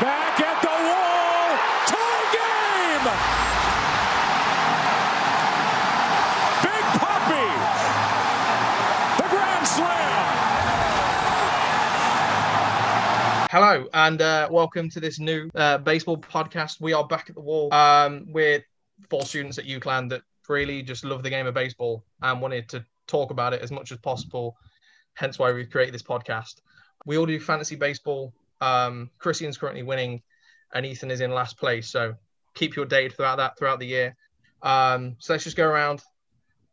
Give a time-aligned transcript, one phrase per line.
[0.00, 1.58] Back at the wall.
[1.86, 3.04] Tie game.
[6.62, 7.48] Big Papi.
[9.18, 10.24] The Grand Slam.
[13.50, 16.80] Hello and uh, welcome to this new uh, baseball podcast.
[16.80, 17.70] We are back at the wall.
[17.74, 18.64] Um, we're
[19.10, 22.86] four students at UCLan that really just love the game of baseball and wanted to
[23.06, 24.56] talk about it as much as possible.
[25.12, 26.62] Hence why we've created this podcast.
[27.04, 28.32] We all do fantasy baseball.
[28.60, 30.22] Um, Christian's currently winning,
[30.74, 31.88] and Ethan is in last place.
[31.88, 32.14] So
[32.54, 34.16] keep you updated throughout that throughout the year.
[34.62, 36.02] Um, so let's just go around.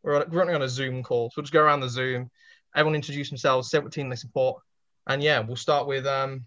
[0.02, 2.30] We're running on a Zoom call, so we'll just go around the Zoom.
[2.74, 4.62] Everyone introduce themselves, say what team they support,
[5.06, 6.44] and yeah, we'll start with um,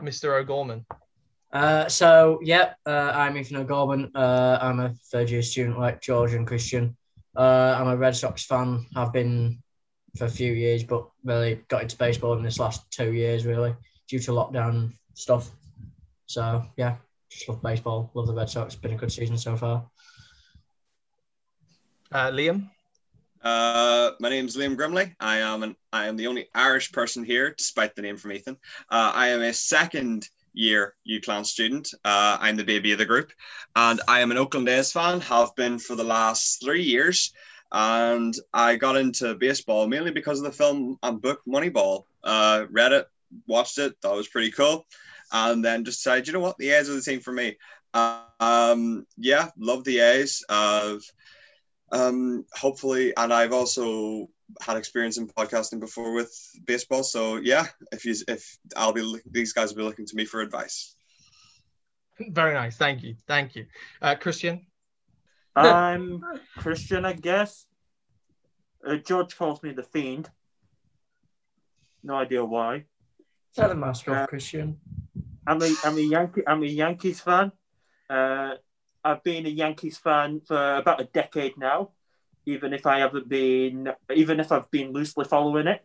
[0.00, 0.40] Mr.
[0.40, 0.84] O'Gorman.
[1.52, 4.10] Uh, so, yeah, uh, I'm Ethan O'Gorman.
[4.14, 6.96] Uh, I'm a third year student like George and Christian.
[7.34, 8.86] Uh, I'm a Red Sox fan.
[8.94, 9.62] I've been
[10.16, 13.74] for a few years, but really got into baseball in this last two years, really,
[14.08, 15.50] due to lockdown stuff.
[16.26, 16.96] So, yeah,
[17.30, 18.74] just love baseball, love the Red Sox.
[18.74, 19.86] Been a good season so far.
[22.12, 22.70] Uh, Liam.
[23.42, 25.14] Uh, my name is Liam Grimley.
[25.20, 28.56] I am an I am the only Irish person here, despite the name from Ethan.
[28.90, 31.92] Uh, I am a second year UCLan student.
[32.04, 33.30] Uh, I'm the baby of the group,
[33.76, 35.20] and I am an Oakland A's fan.
[35.20, 37.32] Have been for the last three years,
[37.70, 42.04] and I got into baseball mainly because of the film and book Moneyball.
[42.24, 43.06] Uh, read it,
[43.46, 44.86] watched it, thought it was pretty cool,
[45.32, 47.56] and then just decided, you know what, the A's are the team for me.
[47.94, 50.44] um, yeah, love the A's.
[50.48, 50.96] Uh,
[51.92, 54.28] um, hopefully, and I've also
[54.60, 56.32] had experience in podcasting before with
[56.64, 57.02] baseball.
[57.02, 60.40] So yeah, if you if I'll be these guys will be looking to me for
[60.40, 60.94] advice.
[62.18, 62.76] Very nice.
[62.76, 63.16] Thank you.
[63.26, 63.66] Thank you.
[64.00, 64.66] Uh, Christian.
[65.54, 66.22] I'm
[66.58, 67.66] Christian, I guess.
[68.86, 70.30] Uh, George calls me the Fiend.
[72.02, 72.84] No idea why.
[73.56, 74.78] Tell the master Uh, Christian.
[75.46, 77.52] I'm a I'm a Yankee I'm a Yankees fan.
[78.10, 78.56] Uh,
[79.02, 81.92] I've been a Yankees fan for about a decade now,
[82.44, 85.82] even if I haven't been even if I've been loosely following it.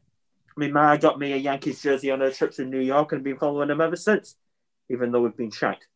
[0.50, 3.24] I mean, Ma got me a Yankees jersey on her trips in New York and
[3.24, 4.36] been following them ever since,
[4.90, 5.88] even though we've been shanked.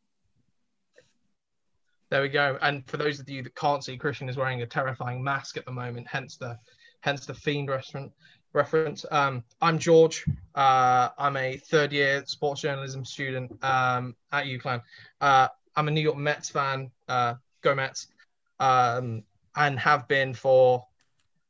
[2.10, 2.58] There we go.
[2.62, 5.66] And for those of you that can't see, Christian is wearing a terrifying mask at
[5.66, 6.58] the moment, hence the
[7.02, 8.14] hence the fiend restaurant
[8.56, 9.06] reference.
[9.12, 10.26] Um, I'm George.
[10.56, 14.82] Uh, I'm a third year sports journalism student um, at UCLan.
[15.22, 16.90] Uh, I'm a New York Mets fan.
[17.08, 18.08] Uh, go Mets.
[18.60, 19.24] Um,
[19.58, 20.86] and have been for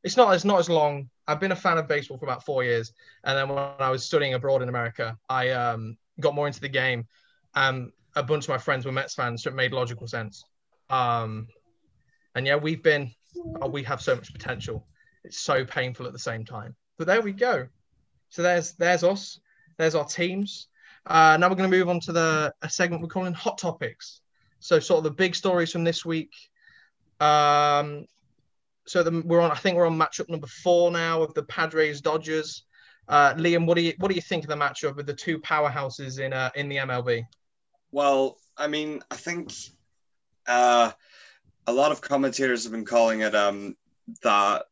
[0.03, 1.09] it's not it's not as long.
[1.27, 2.93] I've been a fan of baseball for about four years,
[3.23, 6.69] and then when I was studying abroad in America, I um, got more into the
[6.69, 7.07] game.
[7.55, 10.43] Um, a bunch of my friends were Mets fans, so it made logical sense.
[10.89, 11.47] Um,
[12.35, 13.11] and yeah, we've been,
[13.61, 14.85] oh, we have so much potential.
[15.23, 16.75] It's so painful at the same time.
[16.97, 17.67] But there we go.
[18.29, 19.39] So there's there's us.
[19.77, 20.67] There's our teams.
[21.05, 24.21] Uh, now we're going to move on to the a segment we're calling Hot Topics.
[24.59, 26.31] So sort of the big stories from this week.
[27.19, 28.05] Um,
[28.87, 29.51] so the, we're on.
[29.51, 32.63] I think we're on matchup number four now of the Padres Dodgers.
[33.07, 35.39] Uh, Liam, what do you what do you think of the matchup with the two
[35.39, 37.25] powerhouses in uh, in the MLB?
[37.91, 39.51] Well, I mean, I think
[40.47, 40.91] uh,
[41.67, 43.75] a lot of commentators have been calling it um,
[44.23, 44.65] that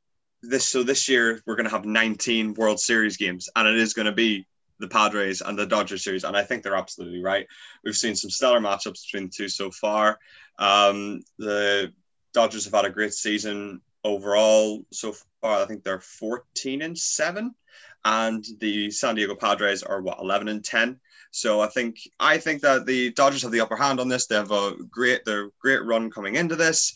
[0.44, 0.68] this.
[0.68, 4.06] So this year we're going to have 19 World Series games, and it is going
[4.06, 4.46] to be
[4.80, 7.48] the Padres and the Dodgers series, and I think they're absolutely right.
[7.84, 10.20] We've seen some stellar matchups between the two so far.
[10.59, 11.94] Um, the
[12.34, 15.62] Dodgers have had a great season overall so far.
[15.62, 17.56] I think they're 14 and seven,
[18.04, 21.00] and the San Diego Padres are what 11 and 10.
[21.31, 24.28] So I think I think that the Dodgers have the upper hand on this.
[24.28, 26.96] They have a great their great run coming into this,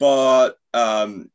[0.00, 1.30] but um,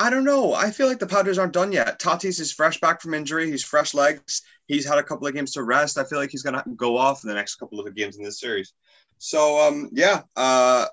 [0.00, 0.54] I don't know.
[0.54, 1.98] I feel like the Padres aren't done yet.
[1.98, 3.50] Tatis is fresh back from injury.
[3.50, 4.42] He's fresh legs.
[4.66, 5.98] He's had a couple of games to rest.
[5.98, 8.22] I feel like he's going to go off in the next couple of games in
[8.22, 8.74] this series.
[9.18, 10.86] So um, yeah, uh,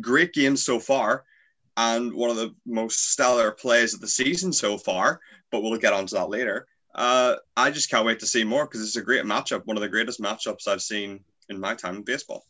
[0.00, 1.24] great games so far,
[1.78, 5.20] and one of the most stellar plays of the season so far.
[5.50, 6.66] But we'll get onto that later.
[6.94, 9.64] Uh, I just can't wait to see more because it's a great matchup.
[9.64, 12.44] One of the greatest matchups I've seen in my time in baseball.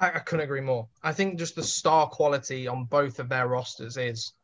[0.00, 0.86] I couldn't agree more.
[1.02, 4.34] I think just the star quality on both of their rosters is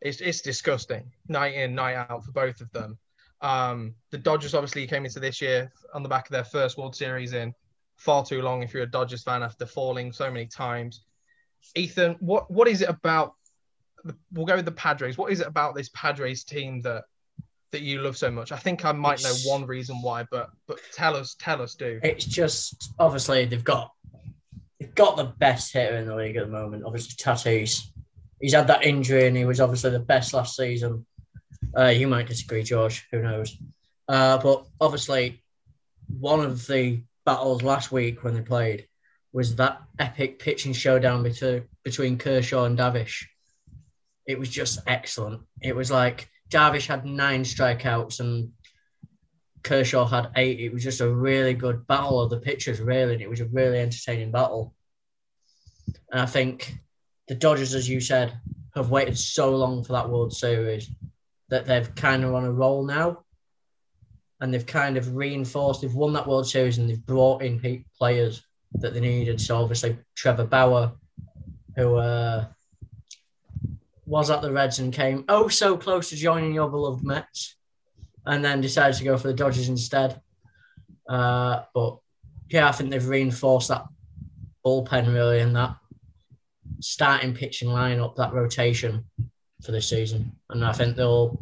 [0.00, 2.98] it's, it's disgusting night in night out for both of them.
[3.40, 6.96] Um, the Dodgers obviously came into this year on the back of their first World
[6.96, 7.54] Series in
[7.96, 8.62] far too long.
[8.62, 11.04] If you're a Dodgers fan after falling so many times,
[11.74, 13.34] Ethan, what what is it about?
[14.04, 15.16] The, we'll go with the Padres.
[15.16, 17.04] What is it about this Padres team that
[17.72, 18.52] that you love so much?
[18.52, 22.00] I think I might know one reason why, but but tell us, tell us, do.
[22.02, 23.90] It's just obviously they've got
[24.78, 26.84] they've got the best hitter in the league at the moment.
[26.84, 27.88] Obviously, Tatis.
[28.44, 31.06] He's had that injury and he was obviously the best last season.
[31.74, 33.08] Uh, you might disagree, George.
[33.10, 33.56] Who knows?
[34.06, 35.42] Uh, but obviously,
[36.18, 38.86] one of the battles last week when they played
[39.32, 43.24] was that epic pitching showdown between between Kershaw and Darvish.
[44.26, 45.40] It was just excellent.
[45.62, 48.52] It was like Darvish had nine strikeouts and
[49.62, 50.60] Kershaw had eight.
[50.60, 53.14] It was just a really good battle of the pitchers, really.
[53.14, 54.74] And it was a really entertaining battle.
[56.12, 56.74] And I think
[57.28, 58.32] the Dodgers, as you said,
[58.74, 60.90] have waited so long for that World Series
[61.48, 63.20] that they've kind of on a roll now.
[64.40, 68.42] And they've kind of reinforced, they've won that World Series and they've brought in players
[68.74, 69.40] that they needed.
[69.40, 70.92] So obviously, Trevor Bauer,
[71.76, 72.46] who uh,
[74.06, 77.56] was at the Reds and came oh so close to joining your beloved Mets
[78.26, 80.20] and then decided to go for the Dodgers instead.
[81.08, 81.98] Uh, but
[82.50, 83.86] yeah, I think they've reinforced that
[84.64, 85.76] bullpen really and that
[86.84, 89.04] starting pitching lineup, that rotation
[89.62, 90.32] for this season.
[90.50, 91.38] And I think they'll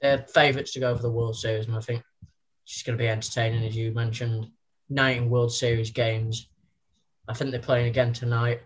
[0.00, 2.02] they're favourites to go for the World Series, and I think
[2.64, 4.48] it's going to be entertaining, as you mentioned.
[4.90, 6.48] 19 World Series games.
[7.28, 8.60] I think they're playing again tonight.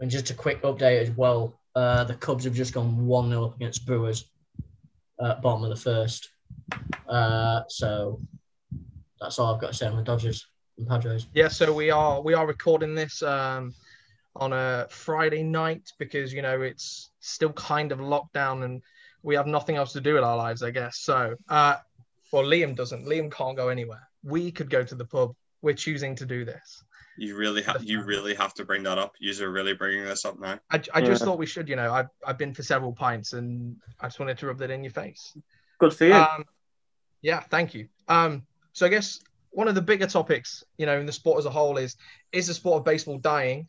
[0.00, 3.44] And just a quick update as well uh, the Cubs have just gone 1 0
[3.44, 4.24] up against Brewers
[5.20, 6.28] uh, bottom of the first.
[7.08, 8.20] Uh, so
[9.20, 10.46] that's all I've got to say on the Dodgers
[10.76, 11.26] and Padres.
[11.34, 13.74] Yeah, so we are we are recording this um,
[14.38, 18.82] on a Friday night because you know it's still kind of lockdown and
[19.22, 20.98] we have nothing else to do with our lives, I guess.
[20.98, 21.76] So, uh,
[22.32, 23.04] well, Liam doesn't.
[23.04, 24.08] Liam can't go anywhere.
[24.22, 25.34] We could go to the pub.
[25.60, 26.84] We're choosing to do this.
[27.16, 29.16] You really have you really have to bring that up.
[29.18, 30.60] You're really bringing this up now.
[30.70, 31.26] I, I just yeah.
[31.26, 31.68] thought we should.
[31.68, 34.70] You know, I've I've been for several pints, and I just wanted to rub that
[34.70, 35.36] in your face.
[35.78, 36.14] Good for you.
[36.14, 36.44] Um,
[37.20, 37.88] yeah, thank you.
[38.06, 39.20] Um, so I guess
[39.50, 41.96] one of the bigger topics, you know, in the sport as a whole is
[42.30, 43.68] is the sport of baseball dying?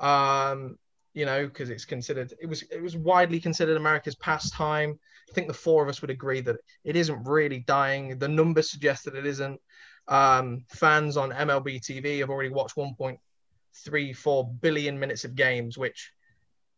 [0.00, 0.78] Um,
[1.12, 4.98] you know, because it's considered it was it was widely considered America's pastime.
[5.28, 8.18] I think the four of us would agree that it isn't really dying.
[8.18, 9.60] The numbers suggest that it isn't.
[10.08, 16.12] Um, fans on MLB TV have already watched 1.34 billion minutes of games, which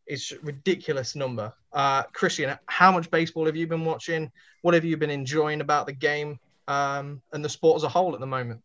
[0.07, 1.53] is ridiculous number.
[1.73, 4.31] Uh, Christian, how much baseball have you been watching?
[4.63, 6.39] What have you been enjoying about the game
[6.69, 8.61] um, and the sport as a whole at the moment?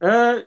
[0.00, 0.40] Uh,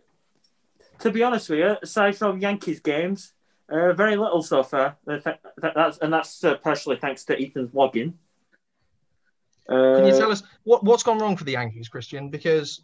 [1.01, 3.33] to be honest with you, aside from Yankees games,
[3.69, 4.97] uh, very little so far.
[5.07, 5.19] Uh,
[5.57, 8.17] that's and that's uh, partially thanks to Ethan's logging.
[9.67, 12.29] Can you uh, tell us what, what's gone wrong for the Yankees, Christian?
[12.29, 12.81] Because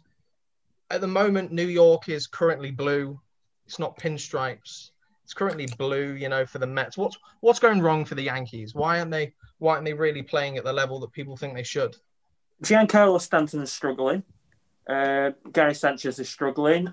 [0.90, 3.20] at the moment, New York is currently blue.
[3.66, 4.90] It's not pinstripes.
[5.24, 6.96] It's currently blue, you know, for the Mets.
[6.96, 8.74] What's what's going wrong for the Yankees?
[8.74, 11.62] Why aren't they why aren't they really playing at the level that people think they
[11.62, 11.96] should?
[12.62, 14.22] Giancarlo Stanton is struggling.
[14.88, 16.88] Uh, Gary Sanchez is struggling.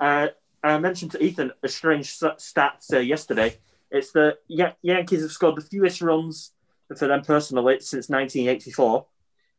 [0.73, 3.57] I mentioned to Ethan a strange stat uh, yesterday.
[3.91, 6.51] It's the Yankees have scored the fewest runs
[6.97, 9.06] for them personally since 1984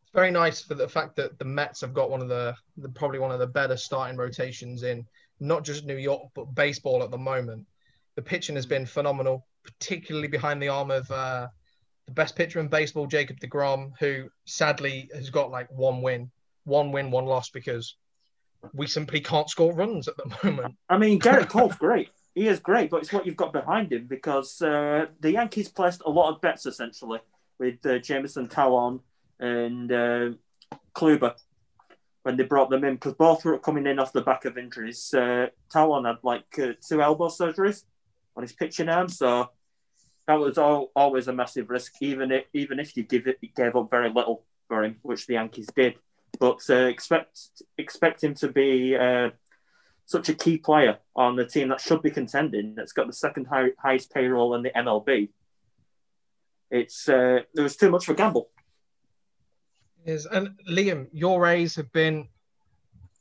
[0.02, 2.88] It's very nice for the fact that the Mets have got one of the, the,
[2.88, 5.06] probably one of the better starting rotations in
[5.40, 7.66] not just New York but baseball at the moment.
[8.16, 11.48] The pitching has been phenomenal, particularly behind the arm of uh,
[12.06, 16.30] the best pitcher in baseball, Jacob Degrom, who sadly has got like one win,
[16.64, 17.96] one win, one loss because
[18.74, 20.76] we simply can't score runs at the moment.
[20.88, 22.10] I mean, Gerrit Cole's great.
[22.34, 26.02] He is great, but it's what you've got behind him because uh, the Yankees placed
[26.04, 27.20] a lot of bets essentially
[27.58, 29.00] with uh, Jameson Taillon
[29.40, 30.30] and uh,
[30.94, 31.34] Kluber
[32.22, 35.14] when they brought them in because both were coming in off the back of injuries.
[35.14, 37.85] Uh, Taillon had like uh, two elbow surgeries
[38.37, 39.49] on his pitching arm, so
[40.26, 43.76] that was all, always a massive risk, even if even if you give it gave
[43.76, 45.94] up very little for him, which the Yankees did.
[46.38, 47.38] But uh, expect
[47.78, 49.30] expect him to be uh,
[50.06, 52.75] such a key player on the team that should be contending.
[52.75, 55.30] That's got the second high, highest payroll in the MLB.
[56.71, 58.50] It's uh, there was too much of a gamble.
[60.04, 62.28] Is and Liam, your Rays have been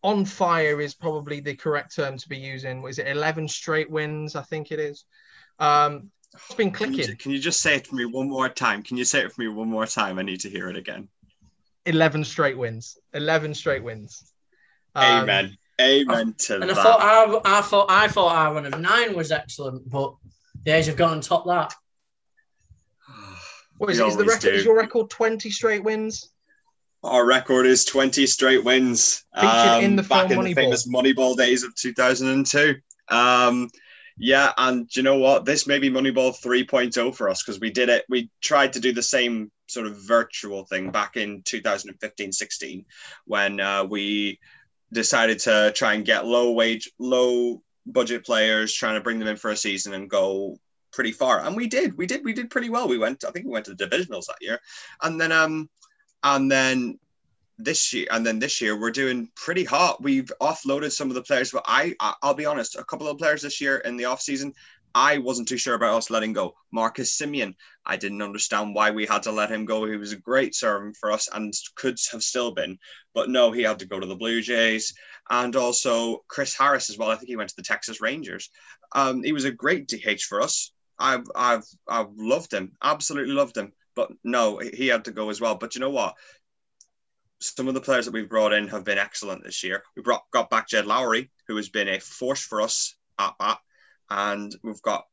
[0.04, 0.80] on fire.
[0.80, 2.82] Is probably the correct term to be using.
[2.82, 4.36] Was it eleven straight wins?
[4.36, 5.06] I think it is.
[5.60, 6.98] Um, it's been clicking.
[6.98, 8.84] Can you, can you just say it for me one more time?
[8.84, 10.20] Can you say it for me one more time?
[10.20, 11.08] I need to hear it again.
[11.86, 12.98] 11 straight wins.
[13.14, 14.32] 11 straight wins.
[14.94, 15.58] Um, Amen.
[15.80, 16.78] Amen to and that.
[16.78, 20.16] I thought our, I thought I thought our run of nine was excellent, but
[20.64, 21.74] the A's have gone and topped that.
[23.78, 24.42] What is, is the record?
[24.42, 24.50] Do.
[24.52, 26.30] Is your record 20 straight wins?
[27.04, 29.26] Our record is 20 straight wins.
[29.34, 32.76] Um, in the back in the famous Moneyball days of 2002.
[33.10, 33.70] Um,
[34.18, 35.46] yeah, and you know what?
[35.46, 38.06] This may be Moneyball 3.0 for us because we did it.
[38.08, 42.86] We tried to do the same sort of virtual thing back in 2015 16
[43.26, 44.40] when uh, we
[44.94, 49.36] decided to try and get low wage, low budget players, trying to bring them in
[49.36, 50.58] for a season and go
[50.94, 51.42] pretty far.
[51.42, 51.98] And we did.
[51.98, 52.24] We did.
[52.24, 52.88] We did pretty well.
[52.88, 54.60] We went, I think we went to the divisionals that year.
[55.02, 55.70] And then, um,
[56.24, 57.00] and then
[57.58, 60.02] this year and then this year we're doing pretty hot.
[60.02, 63.42] We've offloaded some of the players, but I I'll be honest, a couple of players
[63.42, 64.54] this year in the off season,
[64.94, 66.56] I wasn't too sure about us letting go.
[66.72, 69.86] Marcus Semien I didn't understand why we had to let him go.
[69.86, 72.78] He was a great servant for us and could have still been,
[73.14, 74.94] but no, he had to go to the Blue Jays.
[75.30, 77.10] And also Chris Harris as well.
[77.10, 78.52] I think he went to the Texas Rangers.
[78.94, 80.72] Um, he was a great DH for us.
[81.00, 83.74] I've I've I've loved him, absolutely loved him.
[83.96, 85.56] But no, he had to go as well.
[85.56, 86.16] But you know what?
[87.40, 89.84] Some of the players that we've brought in have been excellent this year.
[89.96, 93.60] We brought got back Jed Lowrie, who has been a force for us at bat,
[94.10, 95.06] and we've got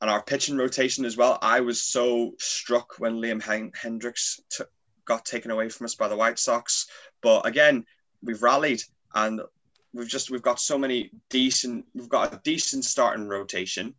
[0.00, 1.38] and our pitching rotation as well.
[1.40, 4.64] I was so struck when Liam Hendriks t-
[5.04, 6.88] got taken away from us by the White Sox,
[7.22, 7.86] but again,
[8.22, 8.82] we've rallied
[9.14, 9.40] and
[9.92, 11.86] we've just we've got so many decent.
[11.94, 13.94] We've got a decent starting rotation.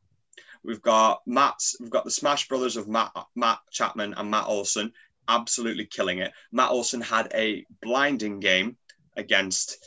[0.63, 1.77] We've got Matt's.
[1.79, 4.91] We've got the Smash Brothers of Matt Matt Chapman and Matt Olson
[5.27, 6.31] absolutely killing it.
[6.51, 8.77] Matt Olson had a blinding game
[9.15, 9.77] against.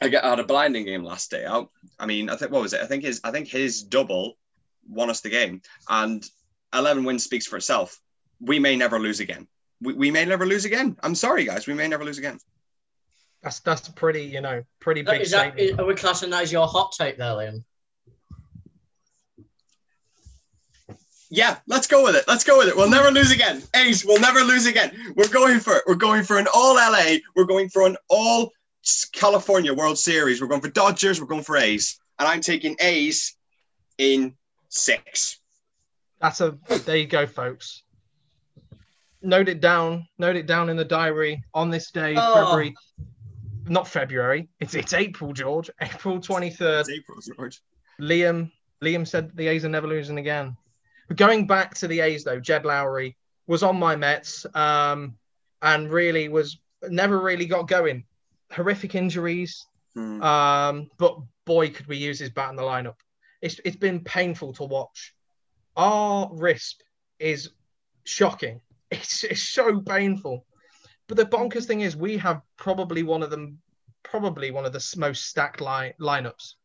[0.00, 1.70] I had a blinding game last day out.
[1.98, 2.80] I mean, I think what was it?
[2.80, 4.34] I think his I think his double
[4.88, 6.24] won us the game, and
[6.74, 8.00] eleven wins speaks for itself.
[8.40, 9.46] We may never lose again.
[9.80, 10.96] We, we may never lose again.
[11.02, 11.66] I'm sorry, guys.
[11.66, 12.38] We may never lose again.
[13.42, 15.20] That's that's a pretty you know pretty big.
[15.20, 17.64] Is that, is, are we classing that as your hot take there, Liam?
[21.34, 22.24] Yeah, let's go with it.
[22.28, 22.76] Let's go with it.
[22.76, 23.62] We'll never lose again.
[23.74, 25.14] Ace, we'll never lose again.
[25.16, 25.82] We're going for it.
[25.86, 27.16] We're going for an all LA.
[27.34, 28.52] We're going for an all
[29.12, 30.42] California World Series.
[30.42, 31.22] We're going for Dodgers.
[31.22, 31.98] We're going for A's.
[32.18, 33.34] And I'm taking A's
[33.96, 34.34] in
[34.68, 35.38] six.
[36.20, 37.82] That's a there you go, folks.
[39.22, 40.06] Note it down.
[40.18, 42.34] Note it down in the diary on this day, oh.
[42.34, 42.74] February.
[43.68, 44.50] Not February.
[44.60, 45.70] It's it's April, George.
[45.80, 46.90] April twenty third.
[46.90, 47.62] April, George.
[47.98, 48.52] Liam.
[48.84, 50.58] Liam said the A's are never losing again.
[51.14, 53.16] Going back to the A's though, Jed Lowrie
[53.46, 55.16] was on my Mets um,
[55.60, 58.04] and really was never really got going.
[58.50, 60.22] Horrific injuries, hmm.
[60.22, 62.96] um, but boy, could we use his bat in the lineup.
[63.40, 65.14] It's it's been painful to watch.
[65.76, 66.76] Our RISP
[67.18, 67.50] is
[68.04, 68.60] shocking.
[68.92, 70.44] It's, it's so painful.
[71.08, 73.56] But the bonkers thing is, we have probably one of them,
[74.02, 76.56] probably one of the most stacked line, lineups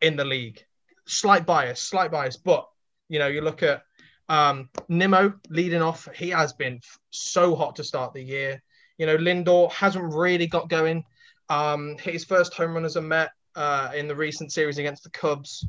[0.00, 0.64] in the league.
[1.06, 2.68] Slight bias, slight bias, but
[3.14, 3.84] you know, you look at
[4.28, 6.08] um, Nimmo leading off.
[6.16, 6.80] He has been
[7.10, 8.60] so hot to start the year.
[8.98, 11.04] You know, Lindor hasn't really got going.
[11.48, 15.10] Um, his first home run as a Met uh, in the recent series against the
[15.10, 15.64] Cubs,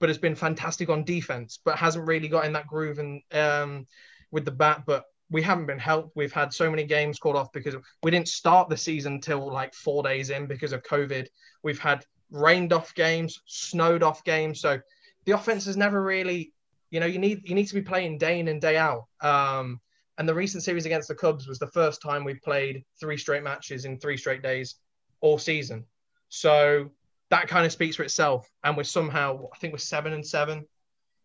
[0.00, 3.86] but has been fantastic on defense, but hasn't really got in that groove and um,
[4.32, 4.82] with the bat.
[4.84, 6.16] But we haven't been helped.
[6.16, 9.74] We've had so many games called off because we didn't start the season till like
[9.74, 11.28] four days in because of COVID.
[11.62, 14.60] We've had rained off games, snowed off games.
[14.60, 14.80] So
[15.24, 16.52] the offense has never really
[16.90, 19.04] you know, you need you need to be playing day in and day out.
[19.20, 19.80] Um,
[20.18, 23.42] and the recent series against the Cubs was the first time we played three straight
[23.42, 24.74] matches in three straight days
[25.20, 25.86] all season.
[26.28, 26.90] So
[27.30, 28.50] that kind of speaks for itself.
[28.62, 30.66] And we're somehow, I think we're seven and seven.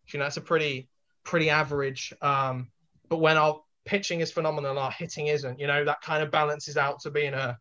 [0.08, 0.88] You know, that's a pretty
[1.24, 2.14] pretty average.
[2.22, 2.70] Um,
[3.08, 5.58] but when our pitching is phenomenal, our hitting isn't.
[5.58, 7.58] You know, that kind of balances out to being a,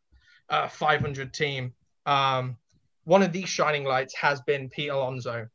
[0.50, 1.74] a 500 team.
[2.06, 2.58] Um,
[3.04, 5.48] one of these shining lights has been Pete Alonso.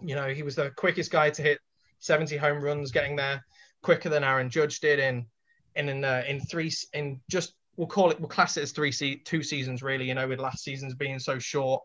[0.00, 1.58] You know, he was the quickest guy to hit
[1.98, 3.44] 70 home runs, getting there
[3.82, 5.26] quicker than Aaron Judge did in
[5.76, 8.92] in in, uh, in three in just we'll call it we'll class it as three
[8.92, 10.06] se- two seasons really.
[10.06, 11.82] You know, with last season's being so short.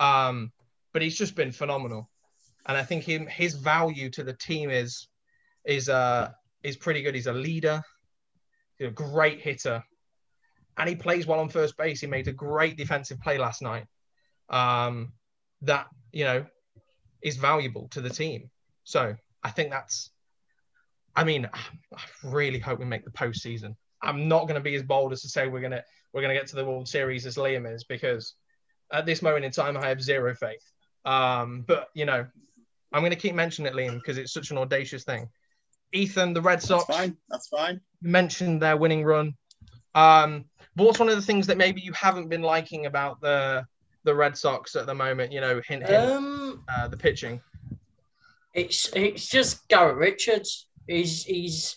[0.00, 0.52] Um,
[0.92, 2.08] but he's just been phenomenal,
[2.66, 5.08] and I think him his value to the team is
[5.64, 6.30] is uh
[6.62, 7.14] is pretty good.
[7.14, 7.82] He's a leader,
[8.78, 9.82] he's a great hitter,
[10.76, 12.00] and he plays well on first base.
[12.00, 13.86] He made a great defensive play last night.
[14.50, 15.12] Um,
[15.62, 16.46] that you know
[17.24, 18.50] is valuable to the team.
[18.84, 20.10] So I think that's.
[21.16, 21.48] I mean,
[21.96, 23.74] I really hope we make the postseason.
[24.00, 26.46] I'm not going to be as bold as to say we're gonna we're gonna get
[26.48, 28.34] to the World Series as Liam is because
[28.92, 30.62] at this moment in time I have zero faith.
[31.04, 32.26] Um, but you know,
[32.92, 35.28] I'm going to keep mentioning it, Liam, because it's such an audacious thing.
[35.92, 36.86] Ethan, the Red Sox.
[36.86, 37.16] That's fine.
[37.28, 37.80] That's fine.
[38.02, 39.34] Mentioned their winning run.
[39.94, 43.66] Um, what's one of the things that maybe you haven't been liking about the
[44.04, 45.32] the Red Sox at the moment?
[45.32, 47.40] You know, hint, hint Um, uh, the pitching.
[48.54, 50.68] it's it's just Garrett Richards.
[50.86, 51.76] He's he's.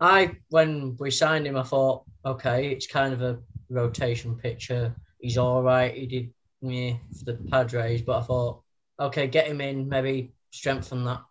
[0.00, 3.38] I when we signed him, I thought, okay, it's kind of a
[3.68, 4.94] rotation pitcher.
[5.20, 5.94] He's all right.
[5.94, 8.62] He did me for the Padres, but I thought,
[8.98, 11.22] okay, get him in, maybe strengthen that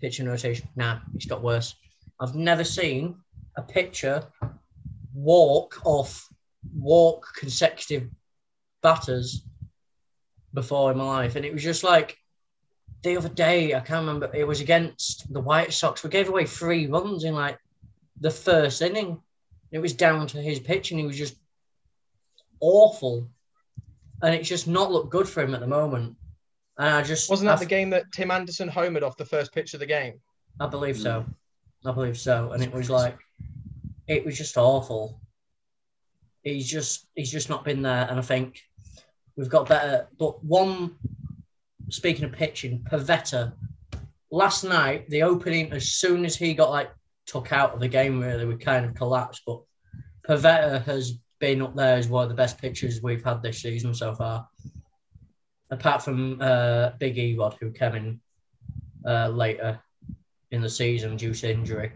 [0.00, 0.68] pitching rotation.
[0.76, 1.74] Nah, it's got worse.
[2.20, 3.16] I've never seen
[3.56, 4.24] a pitcher
[5.14, 6.28] walk off,
[6.74, 8.08] walk consecutive
[8.86, 9.42] batters
[10.54, 12.16] before in my life, and it was just like
[13.02, 13.74] the other day.
[13.74, 14.30] I can't remember.
[14.32, 16.04] It was against the White Sox.
[16.04, 17.58] We gave away three runs in like
[18.20, 19.20] the first inning.
[19.72, 21.36] It was down to his pitch, and he was just
[22.60, 23.28] awful.
[24.22, 26.16] And it's just not looked good for him at the moment.
[26.78, 29.52] And I just Wasn't that I, the game that Tim Anderson homered off the first
[29.52, 30.20] pitch of the game?
[30.60, 31.20] I believe so.
[31.20, 31.90] Mm.
[31.90, 32.52] I believe so.
[32.52, 33.18] And it was like,
[34.06, 35.20] it was just awful.
[36.42, 38.06] He's just, he's just not been there.
[38.08, 38.62] And I think
[39.36, 40.08] we've got better.
[40.18, 40.96] But one,
[41.90, 43.52] speaking of pitching, Pivetta,
[44.30, 46.90] last night, the opening, as soon as he got like
[47.26, 49.42] took out of the game, really, we kind of collapsed.
[49.46, 49.62] But
[50.28, 53.94] Pivetta has been up there as one of the best pitchers we've had this season
[53.94, 54.48] so far.
[55.70, 58.20] Apart from uh, Big E-Rod, who came in
[59.04, 59.80] uh, later
[60.50, 61.92] in the season due to injury.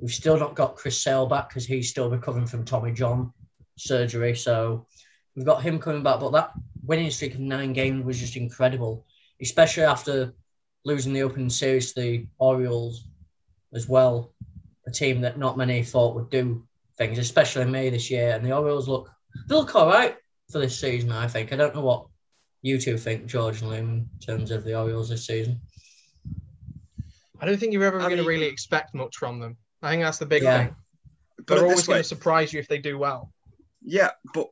[0.00, 3.32] We've still not got Chris Sale back because he's still recovering from Tommy John
[3.76, 4.34] surgery.
[4.34, 4.86] So
[5.38, 6.18] we've got him coming back.
[6.18, 6.50] But that
[6.84, 9.06] winning streak of nine games was just incredible,
[9.40, 10.34] especially after
[10.84, 13.04] losing the opening series to the Orioles
[13.72, 14.32] as well,
[14.86, 16.66] a team that not many thought would do
[16.96, 18.30] things, especially me this year.
[18.34, 19.10] And the Orioles look
[19.48, 20.16] they look all right
[20.50, 21.52] for this season, I think.
[21.52, 22.06] I don't know what
[22.62, 25.60] you two think, George and Liam, in terms of the Orioles this season.
[27.40, 29.56] I don't think you're ever going to really expect much from them.
[29.82, 30.64] I think that's the big Yeah.
[30.64, 30.76] thing.
[31.46, 33.32] They're always going to surprise you if they do well.
[33.80, 34.48] Yeah, but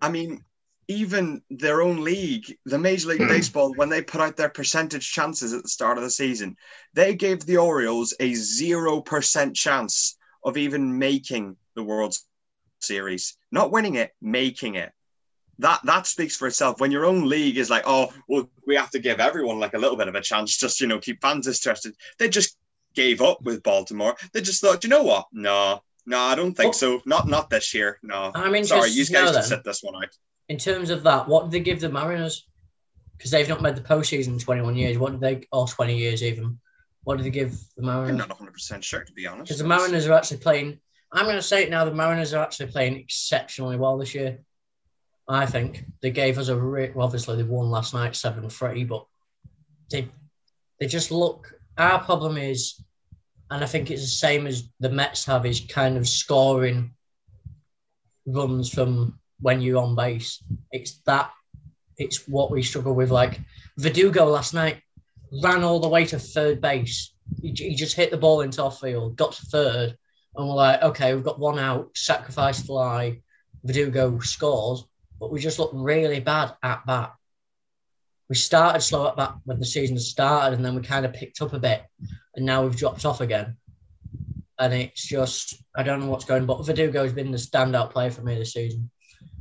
[0.00, 0.44] I mean,
[0.88, 3.28] even their own league, the Major League hmm.
[3.28, 6.56] Baseball, when they put out their percentage chances at the start of the season,
[6.92, 12.14] they gave the Orioles a 0% chance of even making the World
[12.80, 13.36] Series.
[13.50, 14.92] Not winning it, making it.
[15.60, 16.80] That that speaks for itself.
[16.80, 19.78] When your own league is like, oh, well, we have to give everyone like a
[19.78, 21.94] little bit of a chance, just you know, keep fans interested.
[22.18, 22.56] They just
[22.94, 24.16] gave up with Baltimore.
[24.32, 25.26] They just thought, you know what?
[25.32, 27.02] No, no, I don't think Well- so.
[27.06, 27.98] Not not this year.
[28.02, 28.30] No.
[28.34, 30.10] I'm interested Sorry, you guys can sit this one out.
[30.48, 32.46] in terms of that, what did they give the Mariners?
[33.16, 34.98] Because they've not made the postseason in 21 years.
[34.98, 36.58] What did they, or 20 years even?
[37.04, 38.16] What did they give the I'm Mariners?
[38.18, 39.48] not 100 percent sure to be honest.
[39.48, 40.80] Because the Mariners are actually playing.
[41.12, 41.84] I'm going to say it now.
[41.84, 44.40] The Mariners are actually playing exceptionally well this year.
[45.28, 46.56] I think they gave us a.
[46.56, 49.06] Re- well, obviously, they won last night seven three, but
[49.90, 50.08] they
[50.80, 51.54] they just look.
[51.78, 52.82] Our problem is,
[53.50, 56.94] and I think it's the same as the Mets have, is kind of scoring
[58.26, 60.42] runs from when you're on base.
[60.72, 61.30] It's that.
[61.96, 63.10] It's what we struggle with.
[63.10, 63.40] Like
[63.78, 64.80] Verdugo last night
[65.42, 67.14] ran all the way to third base.
[67.40, 69.96] He, he just hit the ball into off field, got to third,
[70.36, 73.20] and we're like, okay, we've got one out, sacrifice fly,
[73.64, 74.84] Verdugo scores,
[75.20, 77.12] but we just look really bad at bat.
[78.28, 81.40] We started slow at bat when the season started, and then we kind of picked
[81.40, 81.82] up a bit,
[82.36, 83.56] and now we've dropped off again.
[84.58, 88.22] And it's just, I don't know what's going, but Verdugo's been the standout player for
[88.22, 88.90] me this season.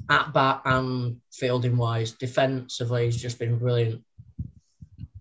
[0.10, 4.04] At bat and fielding wise, defensively, he's just been brilliant.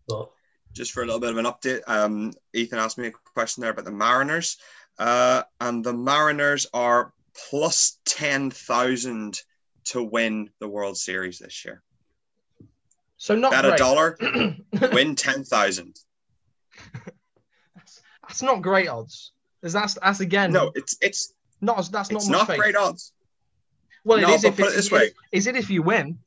[0.09, 0.31] But
[0.73, 3.71] Just for a little bit of an update, um, Ethan asked me a question there
[3.71, 4.57] about the Mariners,
[4.99, 7.13] uh, and the Mariners are
[7.51, 9.41] plus ten thousand
[9.85, 11.83] to win the World Series this year.
[13.17, 14.19] So not Bet a dollar,
[14.93, 15.97] win ten thousand.
[18.33, 19.33] That's not great odds.
[19.61, 22.59] 'Cause That's that's again No, it's it's not as- that's not it's much not faith.
[22.59, 23.12] great odds.
[24.05, 25.11] Well, it No, is but if put it's, it this way.
[25.33, 26.18] Is it if you win?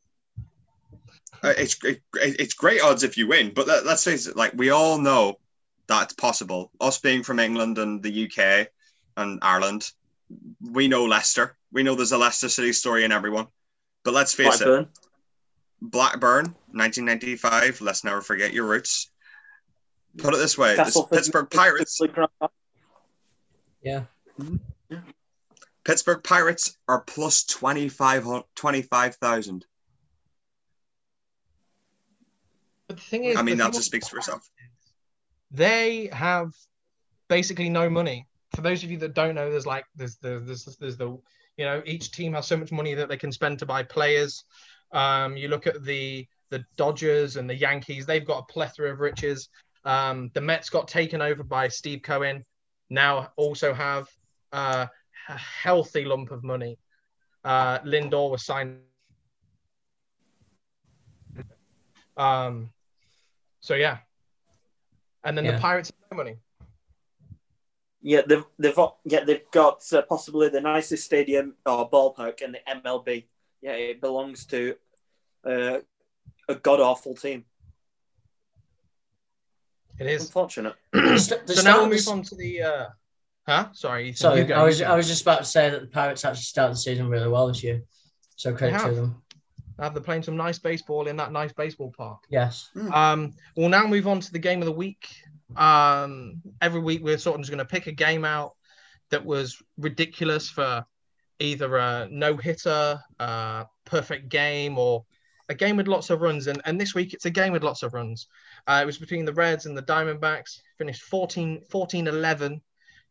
[1.44, 4.54] Uh, it's it, it's great odds if you win, but let, let's face it, like
[4.56, 5.40] we all know
[5.88, 6.72] that's possible.
[6.80, 8.68] Us being from England and the UK
[9.18, 9.92] and Ireland,
[10.62, 11.58] we know Leicester.
[11.72, 13.48] We know there's a Leicester City story in everyone.
[14.04, 14.88] But let's face it, Blackburn.
[15.82, 17.82] Blackburn, 1995.
[17.82, 19.10] Let's never forget your roots.
[20.18, 22.00] Put it this way: this Pittsburgh Pirates.
[23.82, 24.04] yeah,
[25.86, 29.66] Pittsburgh Pirates are plus 25 25,000.
[32.88, 34.50] But the thing is, I mean, that just speaks for itself.
[35.52, 36.54] They have
[37.28, 38.28] basically no money.
[38.56, 41.18] For those of you that don't know, there's like there's the there's, there's the
[41.58, 44.44] you know each team has so much money that they can spend to buy players.
[44.92, 49.00] Um, you look at the the Dodgers and the Yankees; they've got a plethora of
[49.00, 49.50] riches.
[49.86, 52.44] Um, the Mets got taken over by Steve Cohen.
[52.90, 54.08] Now also have
[54.52, 54.88] uh,
[55.30, 56.78] a healthy lump of money.
[57.44, 58.80] Uh, Lindor was signed.
[62.18, 62.72] Um,
[63.60, 63.98] so yeah,
[65.24, 65.52] and then Yeah.
[65.54, 66.38] the Pirates have no money.
[68.02, 72.54] Yeah, they've they've got, yeah they've got uh, possibly the nicest stadium or ballpark in
[72.54, 73.26] the MLB.
[73.62, 74.76] Yeah, it belongs to
[75.44, 75.80] uh,
[76.48, 77.46] a god awful team.
[80.00, 80.24] It is.
[80.26, 80.76] Unfortunate.
[80.94, 82.62] The the so now we'll move on to the.
[82.62, 82.86] Uh,
[83.48, 83.68] huh?
[83.74, 84.10] Sorry.
[84.10, 84.82] Ethan, Sorry, I was.
[84.82, 87.48] I was just about to say that the Pirates actually started the season really well
[87.48, 87.82] this year.
[88.36, 88.96] So credit to have.
[88.96, 89.22] them.
[89.78, 92.20] Uh, they're playing some nice baseball in that nice baseball park.
[92.30, 92.70] Yes.
[92.94, 95.08] Um, we'll now move on to the game of the week.
[95.56, 98.56] Um, every week we're sort of just going to pick a game out
[99.12, 100.86] that was ridiculous for
[101.40, 105.06] either a no hitter, uh, perfect game, or
[105.50, 106.48] a game with lots of runs.
[106.48, 108.28] And, and this week it's a game with lots of runs.
[108.68, 112.62] Uh, it was between the Reds and the Diamondbacks, finished 14 14 11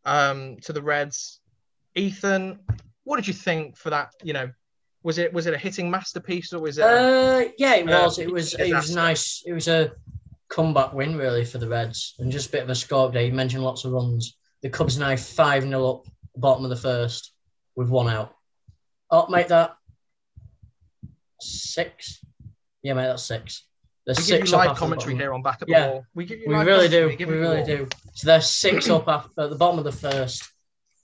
[0.05, 1.40] um, to the Reds.
[1.95, 2.59] Ethan,
[3.05, 4.11] what did you think for that?
[4.23, 4.51] You know,
[5.03, 6.85] was it was it a hitting masterpiece or was it?
[6.85, 8.19] Uh, yeah, it uh, was.
[8.19, 8.55] It was.
[8.55, 9.43] It was nice.
[9.47, 9.93] It was a
[10.49, 13.27] comeback win really for the Reds, and just a bit of a score day.
[13.27, 14.37] You mentioned lots of runs.
[14.62, 17.33] The Cubs now five 0 up, bottom of the first,
[17.77, 18.35] with one out.
[19.11, 19.77] Oh, make that
[21.40, 22.25] six.
[22.83, 23.64] Yeah, mate, that's six.
[24.07, 25.87] There's we give six you up live commentary here on Back at the Yeah.
[25.88, 26.07] Wall.
[26.14, 27.09] We give you We really do.
[27.09, 27.88] We you really do.
[28.12, 30.45] So they're six up after, at the bottom of the first.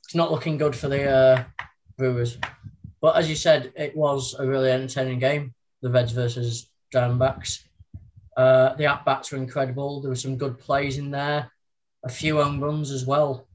[0.05, 1.45] It's not looking good for the uh,
[1.97, 2.37] Brewers.
[3.01, 5.55] But as you said, it was a really entertaining game.
[5.81, 7.61] The Reds versus Diamondbacks.
[8.37, 10.01] Uh, the at bats were incredible.
[10.01, 11.51] There were some good plays in there.
[12.05, 13.47] A few home runs as well.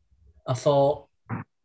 [0.48, 1.08] I thought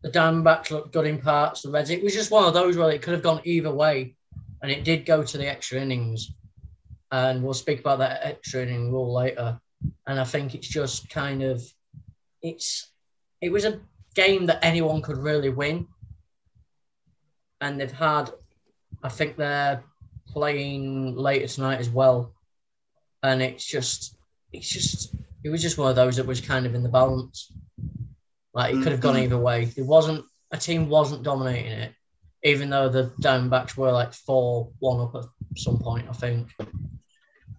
[0.02, 1.62] the Diamondbacks looked good in parts.
[1.62, 1.90] The Reds.
[1.90, 4.16] It was just one of those where it could have gone either way,
[4.62, 6.32] and it did go to the extra innings.
[7.12, 9.60] And we'll speak about that extra inning rule later
[10.06, 11.62] and I think it's just kind of
[12.42, 12.92] it's
[13.40, 13.80] it was a
[14.14, 15.86] game that anyone could really win,
[17.60, 18.30] and they've had
[19.02, 19.82] I think they're
[20.28, 22.34] playing later tonight as well,
[23.22, 24.16] and it's just
[24.52, 27.52] it's just it was just one of those that was kind of in the balance,
[28.52, 29.22] like it could have gone Mhm.
[29.22, 29.64] either way.
[29.64, 31.94] There wasn't a team wasn't dominating it,
[32.42, 35.24] even though the Diamondbacks were like four one up at
[35.56, 36.08] some point.
[36.08, 36.48] I think.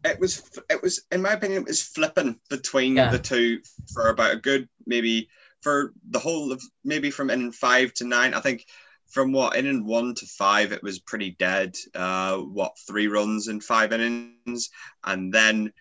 [0.03, 3.11] It was it was in my opinion it was flipping between Yeah.
[3.11, 3.61] the two
[3.93, 5.29] for about a good maybe
[5.61, 8.33] for the whole of maybe from inning five to nine.
[8.33, 8.65] I think
[9.09, 13.61] from what inning one to five it was pretty dead uh what three runs in
[13.61, 14.69] five innings.
[15.03, 15.71] And then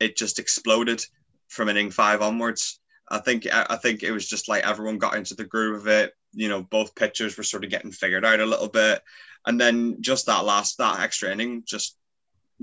[0.00, 1.04] it just exploded
[1.48, 2.80] from inning five onwards.
[3.10, 6.12] I think I think it was just like everyone got into the groove of it.
[6.32, 9.02] You know both pitchers were sort of getting figured out a little bit.
[9.46, 11.96] And then just that last that extra inning just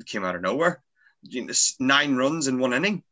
[0.06, 0.84] came out of nowhere
[1.30, 3.04] you know, nine runs in one inning.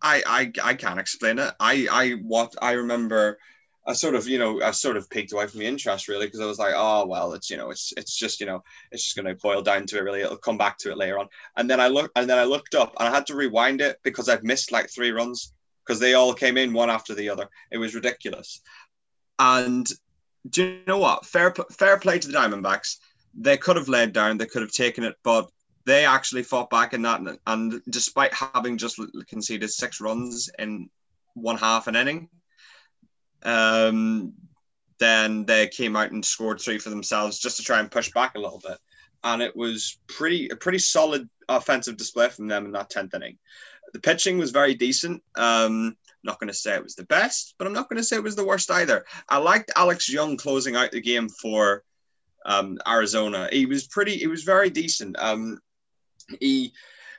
[0.00, 1.52] I, I I can't explain it.
[1.58, 3.38] I I what I remember.
[3.86, 6.40] I sort of you know I sort of peaked away from the interest really because
[6.40, 9.16] I was like oh well it's you know it's it's just you know it's just
[9.16, 11.70] going to boil down to it really it'll come back to it later on and
[11.70, 14.28] then I look and then I looked up and I had to rewind it because
[14.28, 15.54] I'd missed like three runs
[15.86, 18.60] because they all came in one after the other it was ridiculous
[19.38, 19.88] and
[20.50, 22.98] do you know what fair fair play to the Diamondbacks
[23.34, 25.48] they could have laid down they could have taken it but
[25.88, 30.90] they actually fought back in that, and, despite having just conceded six runs in
[31.34, 32.28] one half an inning,
[33.42, 34.34] um,
[34.98, 38.34] then they came out and scored three for themselves just to try and push back
[38.34, 38.76] a little bit,
[39.24, 43.38] and it was pretty a pretty solid offensive display from them in that tenth inning.
[43.94, 45.22] The pitching was very decent.
[45.36, 48.16] Um, not going to say it was the best, but I'm not going to say
[48.16, 49.06] it was the worst either.
[49.26, 51.82] I liked Alex Young closing out the game for
[52.44, 53.48] um, Arizona.
[53.50, 54.18] He was pretty.
[54.18, 55.16] He was very decent.
[55.18, 55.60] Um,
[56.40, 56.72] he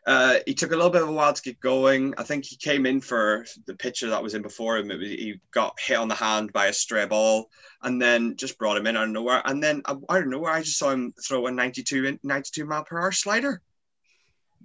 [0.06, 2.14] uh, he took a little bit of a while to get going.
[2.18, 4.88] I think he came in for the pitcher that was in before him.
[4.88, 7.50] Was, he got hit on the hand by a stray ball
[7.84, 9.42] and then just brought him in out of nowhere.
[9.46, 12.66] And then I, I don't know where I just saw him throw a 92, 92
[12.66, 13.62] mile per hour slider.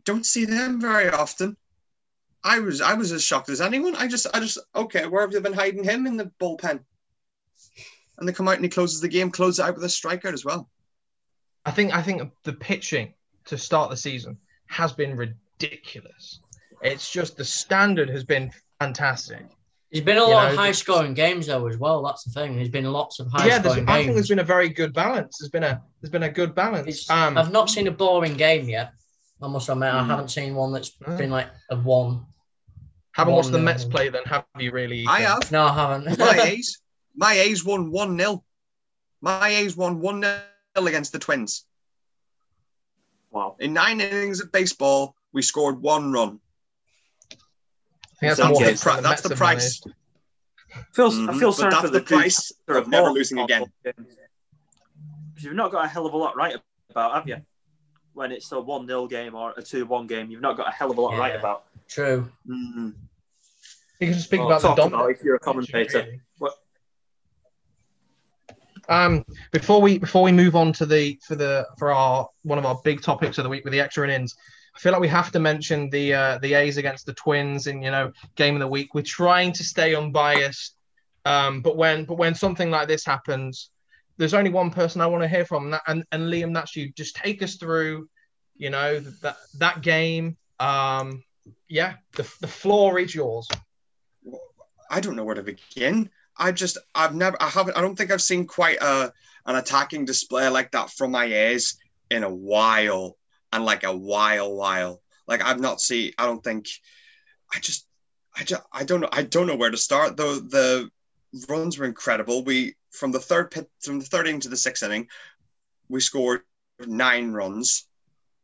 [0.05, 1.57] Don't see them very often.
[2.43, 3.97] I was I was as shocked as anyone.
[3.97, 6.81] I just I just okay, where have they been hiding him in the bullpen?
[8.19, 10.35] And they come out and he closes the game, closes it out with a strikeout
[10.35, 10.69] as well.
[11.65, 13.15] I think I think the pitching
[13.47, 16.41] to start the season has been ridiculous.
[16.83, 19.47] It's just the standard has been fantastic.
[19.93, 22.03] There's been a You lot know, of high scoring games though as well.
[22.03, 22.57] That's the thing.
[22.57, 24.93] There's been lots of high yeah, there's, scoring I think there's been a very good
[24.93, 25.39] balance.
[25.39, 27.09] There's been a there's been a good balance.
[27.09, 28.93] Um, I've not seen a boring game yet.
[29.41, 30.07] I must admit, I Mm.
[30.07, 31.19] haven't seen one that's Mm.
[31.19, 32.27] been like a one.
[33.13, 34.09] haven't watched the Mets uh, play.
[34.09, 35.05] Then have you really?
[35.09, 35.53] I have.
[35.53, 36.19] No, I haven't.
[36.19, 36.81] my A's,
[37.15, 38.43] my A's won one 0
[39.21, 41.65] My A's won one 0 against the Twins.
[43.35, 43.57] Wow.
[43.59, 46.39] In nine innings of baseball, we scored one run.
[48.21, 49.81] That's That's the pri- the that's the price.
[49.85, 49.99] managed.
[50.93, 53.39] Feels, Mhm, I feel but sorry that's for the the price after of never losing
[53.41, 53.65] again.
[53.83, 56.57] Because you've not got a hell of a lot right
[56.91, 57.39] about, have you?
[58.13, 60.71] When it's a 1 0 game or a 2 1 game, you've not got a
[60.71, 61.65] hell of a lot right about.
[61.89, 62.31] True.
[62.49, 62.95] Mhm.
[64.01, 65.03] You can speak Well, about the talk dominant.
[65.03, 65.99] about if you're a commentator.
[66.05, 66.21] really.
[68.89, 72.67] Um, before we before we move on to the for the for our one of
[72.67, 74.35] our big topics of the week with the extra innings,
[74.75, 77.83] I feel like we have to mention the uh, the A's against the Twins in
[77.83, 78.95] you know game of the week.
[78.95, 80.77] We're trying to stay unbiased,
[81.25, 83.71] um, but when but when something like this happens,
[84.17, 86.93] there's only one person I want to hear from, and, and and Liam, that's you.
[86.93, 88.09] Just take us through,
[88.57, 90.37] you know that that game.
[90.61, 91.23] Um,
[91.69, 93.49] yeah, the the floor is yours.
[94.91, 96.11] I don't know where to begin.
[96.37, 99.13] I just I've never I haven't I don't think I've seen quite a
[99.47, 101.77] an attacking display like that from my A's
[102.11, 103.17] in a while
[103.53, 105.03] and like a while while.
[105.27, 106.69] Like I've not seen I don't think
[107.55, 107.87] I just
[108.37, 110.91] I just I don't know I don't know where to start though the
[111.49, 112.45] runs were incredible.
[112.45, 115.09] We from the third pit from the third inning to the sixth inning,
[115.89, 116.43] we scored
[116.81, 117.87] nine runs,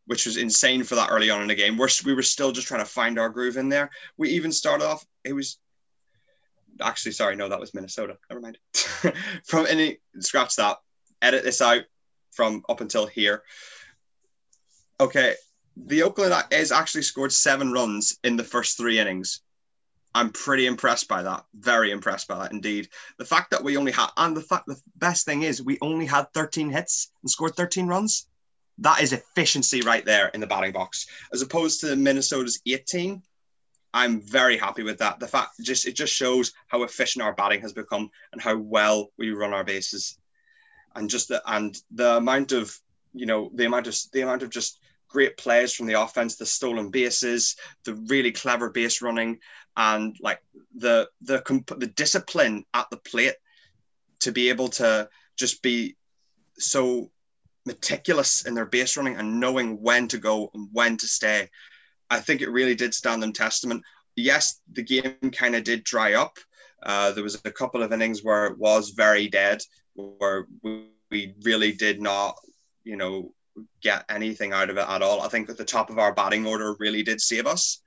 [0.07, 1.77] which was insane for that early on in the game.
[1.77, 3.91] We're, we were still just trying to find our groove in there.
[4.17, 5.05] We even started off.
[5.25, 5.59] It was
[6.83, 8.17] actually sorry, no, that was Minnesota.
[8.29, 8.59] Never mind.
[9.45, 10.79] from any scratch that.
[11.23, 11.83] Edit this out
[12.33, 13.43] from up until here.
[14.99, 15.35] Okay,
[15.77, 19.41] the Oakland A's actually scored seven runs in the first three innings.
[20.15, 21.45] I'm pretty impressed by that.
[21.55, 22.89] Very impressed by that indeed.
[23.19, 26.07] The fact that we only had, and the fact, the best thing is, we only
[26.07, 28.27] had 13 hits and scored 13 runs.
[28.79, 33.23] That is efficiency right there in the batting box, as opposed to Minnesota's 18.
[33.93, 35.19] I'm very happy with that.
[35.19, 39.11] The fact just it just shows how efficient our batting has become and how well
[39.19, 40.19] we run our bases,
[40.95, 42.77] and just the and the amount of
[43.13, 46.47] you know the amount of the amount of just great plays from the offense, the
[46.47, 49.39] stolen bases, the really clever base running,
[49.77, 50.41] and like
[50.77, 53.35] the the comp- the discipline at the plate
[54.21, 55.97] to be able to just be
[56.59, 57.11] so
[57.67, 61.49] meticulous in their base running and knowing when to go and when to stay.
[62.11, 63.85] I think it really did stand them testament.
[64.17, 66.39] Yes, the game kind of did dry up.
[66.83, 69.63] Uh, there was a couple of innings where it was very dead,
[69.95, 70.89] where we,
[71.43, 72.37] really did not,
[72.85, 73.33] you know,
[73.83, 75.23] get anything out of it at all.
[75.23, 77.83] I think that the top of our batting order really did save us.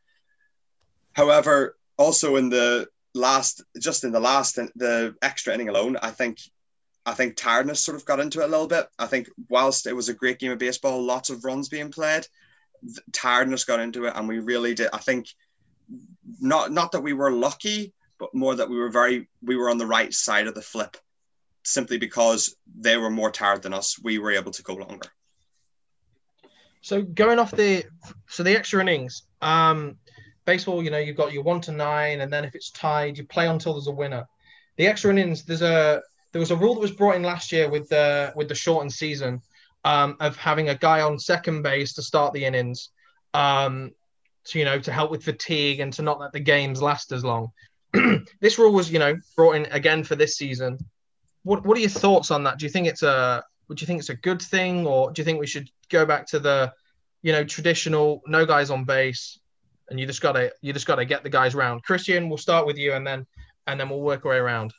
[1.14, 6.40] However, also in the last, just in the last, the extra inning alone, I think,
[7.06, 8.88] I think tiredness sort of got into it a little bit.
[9.00, 12.28] I think whilst it was a great game of baseball, lots of runs being played,
[13.12, 14.90] tiredness got into it, and we really did.
[14.94, 15.28] I think
[16.40, 19.78] not not that we were lucky, but more that we were very we were on
[19.78, 20.98] the right side of the flip,
[21.64, 24.00] simply because they were more tired than us.
[24.02, 25.08] We were able to go longer.
[26.82, 27.86] So going off the
[28.28, 29.98] so the extra innings, um,
[30.46, 33.26] baseball, you know, you've got your one to nine, and then if it's tied, you
[33.26, 34.28] play until there's a winner.
[34.78, 37.70] The extra innings, there's a there was a rule that was brought in last year
[37.70, 39.42] with the with the shortened season
[39.84, 42.90] um, of having a guy on second base to start the innings,
[43.34, 43.92] um,
[44.46, 47.24] to you know to help with fatigue and to not let the games last as
[47.24, 47.50] long.
[48.42, 50.78] this rule was you know brought in again for this season.
[51.44, 52.60] What what are your thoughts on that?
[52.60, 55.26] Do you think it's a would you think it's a good thing, or do you
[55.26, 56.72] think we should go back to the,
[57.22, 59.40] you know, traditional no guys on base,
[59.90, 61.84] and you just gotta you just gotta get the guys round?
[61.84, 63.26] Christian, we'll start with you, and then
[63.68, 64.74] and then we'll work our way around.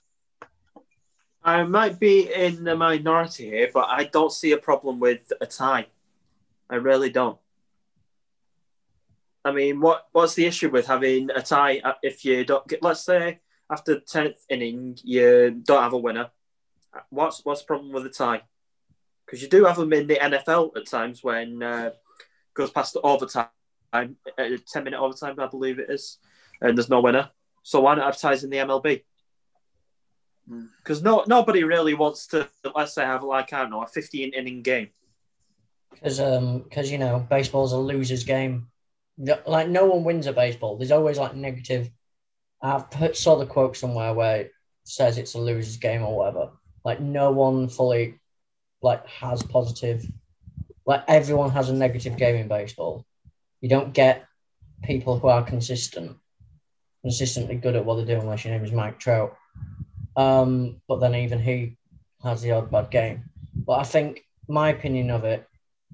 [1.44, 5.46] I might be in the minority here, but I don't see a problem with a
[5.46, 5.86] tie.
[6.70, 7.38] I really don't.
[9.44, 12.82] I mean, what what's the issue with having a tie if you don't get?
[12.82, 16.30] Let's say after tenth inning you don't have a winner.
[17.10, 18.42] What's what's the problem with a tie?
[19.24, 21.90] because you do have them in the NFL at times when uh,
[22.54, 23.48] goes past the overtime,
[23.92, 24.04] uh,
[24.66, 26.18] ten minute overtime, I believe it is,
[26.60, 27.30] and there's no winner.
[27.62, 29.02] So why not advertise in the MLB?
[30.78, 34.34] Because no nobody really wants to let's say have like I don't know a 15
[34.34, 34.88] inning game.
[35.90, 38.68] Because um because you know baseball's a loser's game.
[39.46, 40.76] Like no one wins a baseball.
[40.76, 41.90] There's always like negative.
[42.60, 44.52] I've put, saw the quote somewhere where it
[44.84, 46.50] says it's a loser's game or whatever.
[46.84, 48.20] Like no one fully
[48.82, 50.04] like has positive.
[50.84, 53.06] Like everyone has a negative game in baseball.
[53.60, 54.26] You don't get
[54.82, 56.16] people who are consistent,
[57.02, 59.34] consistently good at what they do, unless your name is Mike Trout.
[60.16, 61.76] Um, but then even he
[62.22, 63.24] has the odd bad game.
[63.54, 65.46] But I think my opinion of it,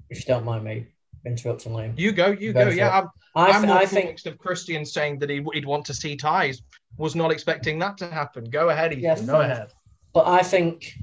[0.09, 0.87] if you don't mind me
[1.25, 1.97] interrupting, Liam.
[1.97, 2.65] You go, you go.
[2.65, 5.85] go yeah, I'm, I, I'm more I think of Christian saying that he, would want
[5.85, 6.61] to see ties.
[6.97, 8.45] Was not expecting that to happen.
[8.45, 9.03] Go ahead, Ethan.
[9.03, 9.71] Yeah, go ahead.
[10.13, 10.93] But I think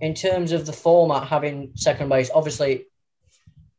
[0.00, 2.86] in terms of the format having second base, obviously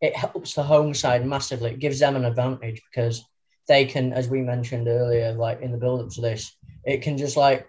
[0.02, 1.72] it helps the home side massively.
[1.72, 3.26] It gives them an advantage because
[3.68, 7.18] they can, as we mentioned earlier, like in the build up to this, it can
[7.18, 7.68] just like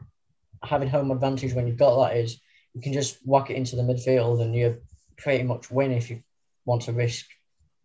[0.62, 2.40] having home advantage when you've got that is
[2.74, 4.80] you can just whack it into the midfield and you
[5.16, 6.22] pretty much win if you
[6.64, 7.26] want to risk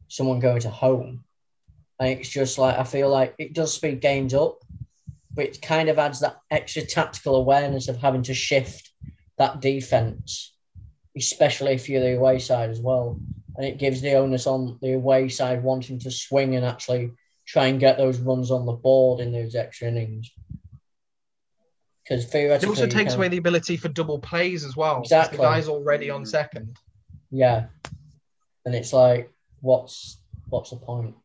[0.07, 1.23] someone going to home.
[1.99, 4.59] And it's just like I feel like it does speed games up,
[5.33, 8.91] but it kind of adds that extra tactical awareness of having to shift
[9.37, 10.55] that defense
[11.15, 13.19] especially if you're the away side as well.
[13.55, 17.11] And it gives the onus on the away side wanting to swing and actually
[17.47, 20.31] try and get those runs on the board in those extra innings.
[22.07, 25.01] Because theoretically, it also takes away the ability for double plays as well.
[25.01, 26.77] Exactly, the guy's already on second.
[27.31, 27.65] Yeah,
[28.65, 31.15] and it's like, what's what's the point?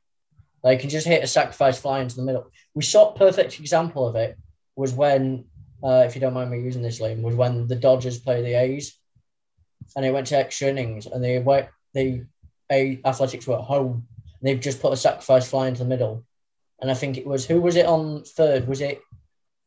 [0.64, 2.50] They can just hit a sacrifice fly into the middle.
[2.74, 4.38] We saw a perfect example of it
[4.74, 5.44] was when
[5.82, 8.54] uh, if you don't mind me using this, Liam, was when the Dodgers play the
[8.54, 8.96] A's,
[9.96, 12.24] and it went to extra innings, and they away, the
[12.70, 14.06] A Athletics were at home,
[14.40, 16.24] and they've just put a sacrifice fly into the middle,
[16.80, 18.66] and I think it was who was it on third?
[18.66, 19.00] Was it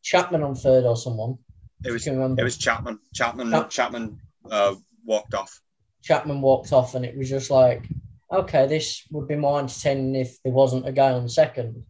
[0.04, 1.38] Chapman on third or someone?
[1.86, 2.42] It was Can you remember?
[2.42, 3.00] it was Chapman.
[3.14, 4.20] Chapman Chap- Chapman
[4.52, 5.62] uh, walked off.
[6.04, 7.88] Chapman walked off, and it was just like,
[8.32, 11.86] okay, this would be more entertaining if there wasn't a guy on second.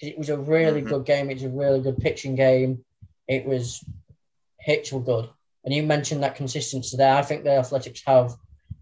[0.00, 0.88] It was a really Mhm.
[0.88, 1.30] good game.
[1.30, 2.84] It was a really good pitching game.
[3.28, 3.84] It was
[4.58, 5.28] hits were good,
[5.64, 7.14] and you mentioned that consistency there.
[7.14, 8.30] I think the Athletics have.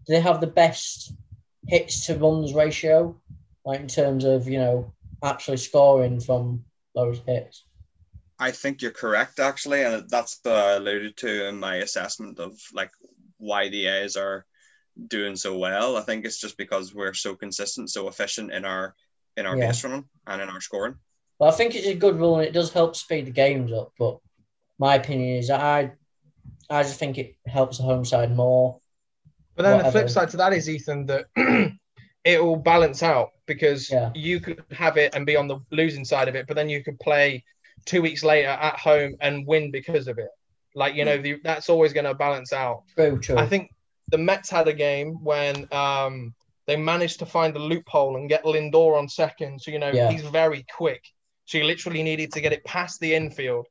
[0.06, 1.12] Do they have the best
[1.66, 3.20] hits to runs ratio,
[3.64, 7.64] like in terms of you know actually scoring from those hits?
[8.40, 12.59] I think you're correct, actually, and that's what I alluded to in my assessment of
[12.72, 12.90] like
[13.37, 14.46] why the A's are
[15.09, 15.96] doing so well.
[15.98, 18.94] I think it's just because we're so consistent, so efficient in our
[19.37, 19.66] in our Yeah.
[19.68, 20.96] base running and in our scoring.
[21.38, 23.92] Well, I think it's a good rule and it does help speed the games up.
[23.98, 24.18] But
[24.79, 25.92] my opinion is I,
[26.70, 28.79] I just think it helps the home side more.
[29.55, 31.26] But then the flip side to that is Ethan that
[32.24, 34.11] it will balance out because Yeah.
[34.14, 36.83] you could have it and be on the losing side of it, but then you
[36.83, 37.44] could play
[37.84, 40.28] two weeks later at home and win because of it.
[40.74, 42.84] Like you know, the, that's always going to balance out.
[42.96, 43.36] True, true.
[43.36, 43.70] I think
[44.10, 46.34] the Mets had a game when um,
[46.66, 49.60] they managed to find the loophole and get Lindor on second.
[49.60, 50.10] So you know Yeah.
[50.10, 51.02] he's very quick.
[51.46, 53.66] So you literally needed to get it past the infield,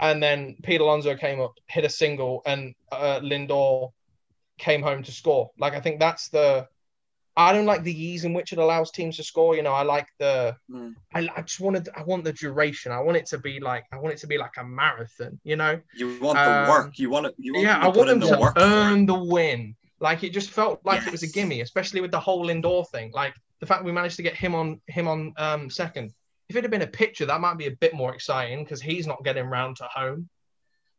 [0.00, 3.92] and then Pete Alonso came up, hit a single, and uh, Lindor
[4.58, 5.50] came home to score.
[5.58, 6.66] Like I think that's the.
[7.40, 9.54] I don't like the ease in which it allows teams to score.
[9.56, 10.56] You know, I like the.
[10.70, 10.94] Mm.
[11.14, 11.88] I, I just wanted.
[11.96, 12.92] I want the duration.
[12.92, 13.84] I want it to be like.
[13.92, 15.38] I want it to be like a marathon.
[15.44, 15.80] You know.
[15.94, 16.98] You want the Um, work.
[16.98, 17.34] You want it.
[17.38, 18.54] You want Yeah, I to want them the to work.
[18.56, 19.76] earn the win.
[20.00, 23.10] Like it just felt like it was a gimme, especially with the whole indoor thing.
[23.12, 26.12] Like the fact we managed to get him on him on um, second.
[26.48, 29.06] If it had been a pitcher, that might be a bit more exciting because he's
[29.06, 30.28] not getting round to home.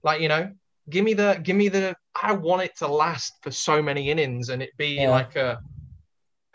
[0.03, 0.51] Like you know,
[0.89, 1.95] give me the give me the.
[2.21, 5.09] I want it to last for so many innings and it be Yeah.
[5.09, 5.59] like a.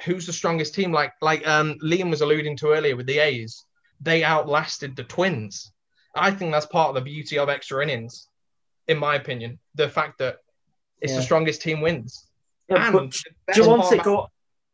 [0.05, 0.93] Who's the strongest team?
[0.93, 3.65] Like like um, Liam was alluding to earlier with the A's,
[4.01, 5.73] they outlasted the Twins.
[6.15, 8.29] I think that's part of the beauty of extra innings,
[8.89, 9.59] in my opinion.
[9.75, 10.37] The fact that
[11.01, 11.19] it's Yeah.
[11.19, 12.27] the strongest team wins.
[12.69, 14.29] Yeah, And do you want it go?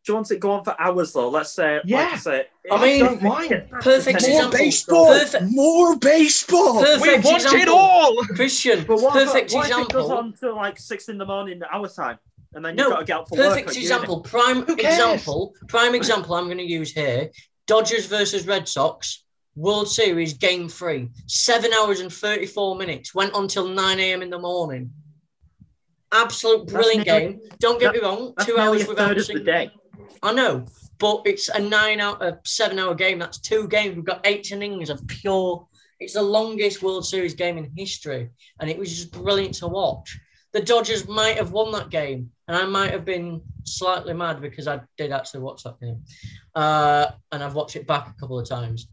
[0.04, 1.28] Do you want it go on for hours though?
[1.28, 2.11] Let's say, like Yeah.
[2.12, 3.68] I say, I mean, don't mind.
[3.70, 4.58] Perfect More example.
[4.58, 5.06] baseball.
[5.06, 6.80] Perfect, More baseball.
[6.80, 7.61] perfect We want example.
[7.61, 8.16] it all.
[8.35, 11.24] Christian, But what, perfect if, what if it goes on to like six in the
[11.26, 12.18] morning our time,
[12.54, 13.48] and then No, you've got to get out for work?
[13.50, 13.84] Perfect at uni?
[13.86, 14.20] example.
[14.20, 14.94] Prime Who cares?
[14.94, 15.54] example.
[15.68, 16.34] Prime example.
[16.34, 17.30] I'm going to use here.
[17.66, 19.24] Dodgers versus Red Sox.
[19.54, 21.10] World Series Game Three.
[21.26, 23.14] Seven hours and thirty-four minutes.
[23.14, 24.22] Went on till nine a.m.
[24.22, 24.90] in the morning.
[26.12, 27.40] Absolute brilliant nearly- game.
[27.58, 28.34] Don't get me wrong.
[28.40, 29.70] Two nearly hours a without third a of the single- day.
[30.22, 30.64] I know,
[30.98, 33.18] but it's a nine out a seven hour game.
[33.18, 33.96] That's two games.
[33.96, 35.66] We've got eight innings of pure.
[36.00, 40.18] It's the longest World Series game in history, and it was just brilliant to watch.
[40.52, 44.68] The Dodgers might have won that game, and I might have been slightly mad because
[44.68, 46.02] I did actually watch that game,
[46.54, 48.88] uh, and I've watched it back a couple of times,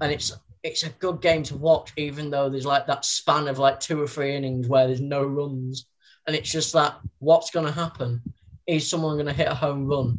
[0.00, 0.32] and it's
[0.62, 4.02] it's a good game to watch, even though there's like that span of like two
[4.02, 5.86] or three innings where there's no runs,
[6.26, 8.22] and it's just that what's going to happen?
[8.66, 10.18] Is someone going to hit a home run?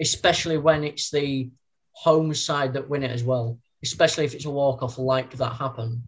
[0.00, 1.50] especially when it's the
[1.92, 3.58] home side that win it as well.
[3.82, 6.00] Especially if it's a walk off like that happened,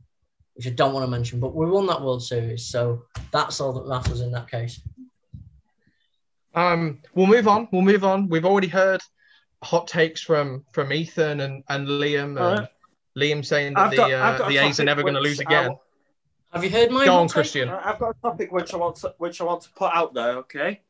[0.54, 1.40] which I don't want to mention.
[1.40, 4.80] But we won that World Series, so that's all that matters in that case.
[6.54, 7.68] Um, we'll move on.
[7.72, 8.28] We'll move on.
[8.28, 9.00] We've already heard
[9.62, 12.24] hot takes from from Ethan and, and Liam.
[12.30, 12.68] And All right.
[13.16, 15.40] Liam saying that I've the got- uh, got the A's are never going to lose
[15.40, 15.70] again.
[15.70, 15.82] I'll-
[16.52, 17.28] Have you heard my Go on.
[17.28, 17.68] Christian.
[17.68, 20.38] I've got a topic which I want to which I want to put out there.
[20.38, 20.80] Okay,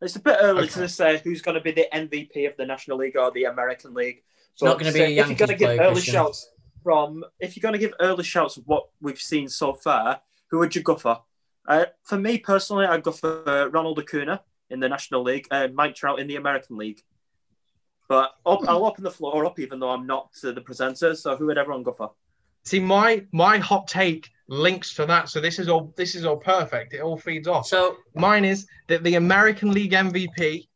[0.00, 0.80] it's a bit early Okay.
[0.80, 3.94] to say who's going to be the MVP of the National League or the American
[3.94, 4.22] League.
[4.54, 6.14] It's not gonna be a say if you're going to give early Christian.
[6.14, 6.50] shouts
[6.82, 10.58] from if you're going to give early shouts of what we've seen so far, who
[10.58, 11.22] would you go for?
[11.66, 14.42] Uh, for me personally, I'd go for Ronald Acuna
[14.74, 17.00] in the National League and Mike Trout in the American League.
[18.08, 21.14] But up, I'll open the floor up, even though I'm not uh, the presenter.
[21.14, 22.12] So who would everyone go for?
[22.64, 25.30] See, my my hot take links to that.
[25.30, 26.92] So this is all this is all perfect.
[26.92, 27.66] It all feeds off.
[27.66, 30.68] So Mine is that the American League MVP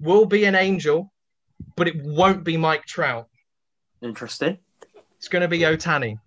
[0.00, 1.12] will be an angel,
[1.76, 3.28] but it won't be Mike Trout.
[4.00, 4.58] Interesting.
[5.18, 6.18] It's going to be Ohtani.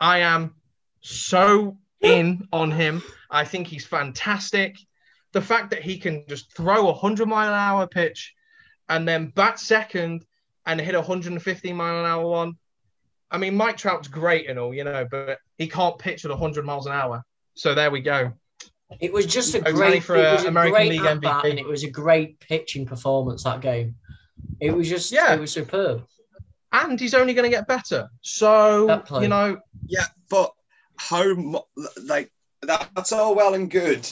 [0.00, 0.54] I am
[1.02, 3.02] so in on him.
[3.30, 4.76] I think he's fantastic.
[5.32, 8.34] The fact that he can just throw a 100 mile an hour pitch
[8.88, 10.24] and then bat second
[10.66, 12.54] and hit a 150 mile an hour one.
[13.30, 16.64] I mean, Mike Trout's great and all, you know, but he can't pitch at 100
[16.66, 17.24] miles an hour.
[17.54, 18.32] So there we go.
[19.00, 21.44] it was just a Ohtani great, for, it uh, was a American great League at-bat
[21.44, 21.50] MVP.
[21.50, 23.94] and it was a great pitching performance that game.
[24.60, 25.32] It was just, Yeah.
[25.34, 26.04] it was superb.
[26.72, 28.10] And he's only going to get better.
[28.20, 30.52] So, you know, Yeah, but
[30.96, 31.60] how mu-
[32.04, 32.30] like
[32.62, 34.06] that's all well and good.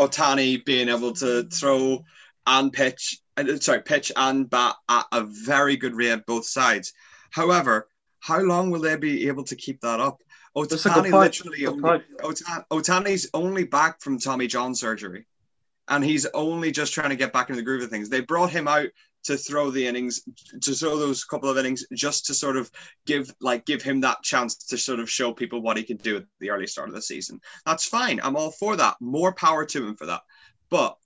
[0.00, 2.02] Ohtani being able to throw
[2.46, 6.92] and pitch, uh, sorry, pitch and bat at a very good rate both sides.
[7.30, 7.88] However,
[8.18, 10.22] how long will they be able to keep that up?
[10.56, 12.02] That's a good Ohtani literally only,
[12.70, 15.26] Ohtani's only back from Tommy John surgery,
[15.86, 18.08] and he's only just trying to get back into the groove of things.
[18.08, 18.88] They brought him out
[19.24, 20.22] to throw the innings,
[20.62, 22.70] to throw those couple of innings, just to sort of
[23.06, 26.16] give like give him that chance to sort of show people what he can do
[26.16, 27.40] at the early start of the season.
[27.66, 28.20] That's fine.
[28.22, 28.96] I'm all for that.
[29.00, 30.22] More power to him for that.
[30.70, 30.96] But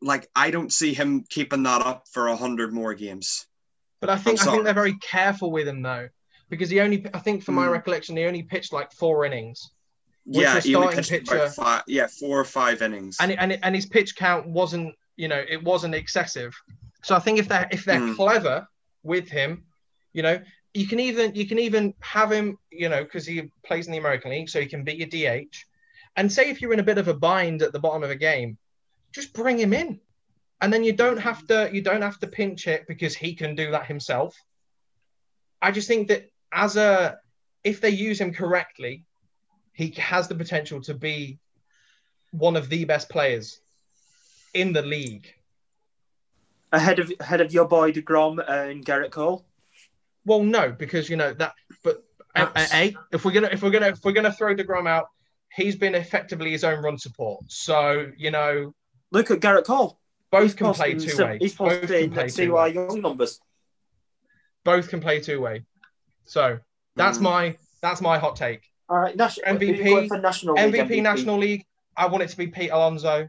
[0.00, 3.46] like, I don't see him keeping that up for a hundred more games.
[4.00, 6.08] But I think I think they're very careful with him though,
[6.50, 7.72] because he only I think from my Hmm.
[7.72, 9.70] recollection he only pitched like four innings,
[10.24, 13.16] Which yeah, he only pitched pitcher- five, yeah, four or five innings.
[13.20, 16.52] and and and his pitch count wasn't you know it wasn't excessive.
[17.02, 18.14] So I think if they're if they're Hmm.
[18.14, 18.66] clever
[19.02, 19.64] with him,
[20.12, 20.40] you know
[20.74, 23.98] you can even you can even have him you know because he plays in the
[23.98, 25.64] American League, so he can be your DH.
[26.16, 28.16] And say if you're in a bit of a bind at the bottom of a
[28.16, 28.58] game,
[29.12, 30.00] just bring him in,
[30.60, 33.54] and then you don't have to you don't have to pinch it because he can
[33.54, 34.36] do that himself.
[35.60, 37.18] I just think that as a
[37.64, 39.04] if they use him correctly,
[39.72, 41.38] he has the potential to be
[42.30, 43.60] one of the best players
[44.54, 45.32] in the league.
[46.72, 49.44] Ahead of ahead of your boy deGrom and Gerrit Cole.
[50.24, 51.52] Well, no, because you know that.
[51.84, 52.02] But
[52.34, 55.08] a, a, if we're gonna if we're gonna if we're gonna throw deGrom out,
[55.52, 57.44] he's been effectively his own run support.
[57.48, 58.74] So you know
[59.10, 59.98] Look at Gerrit Cole.
[60.30, 61.38] both He's can play two some- way.
[61.40, 62.72] He's Both can play CY two way.
[62.72, 63.38] Young numbers.
[64.64, 65.64] Both can play two way.
[66.24, 66.58] So
[66.96, 67.22] that's Mm.
[67.22, 68.62] my that's my hot take.
[68.88, 71.64] All right, national MVP, for national League MVP, National League.
[71.96, 73.28] I want it to be Pete Alonso.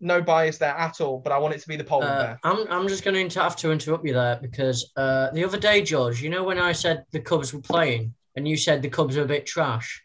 [0.00, 2.40] No bias there at all, but I want it to be the polar Uh, bear.
[2.44, 5.82] I'm, I'm just going to have to interrupt you there because uh, the other day,
[5.82, 9.16] George, you know when I said the Cubs were playing and you said the Cubs
[9.16, 10.04] are a bit trash?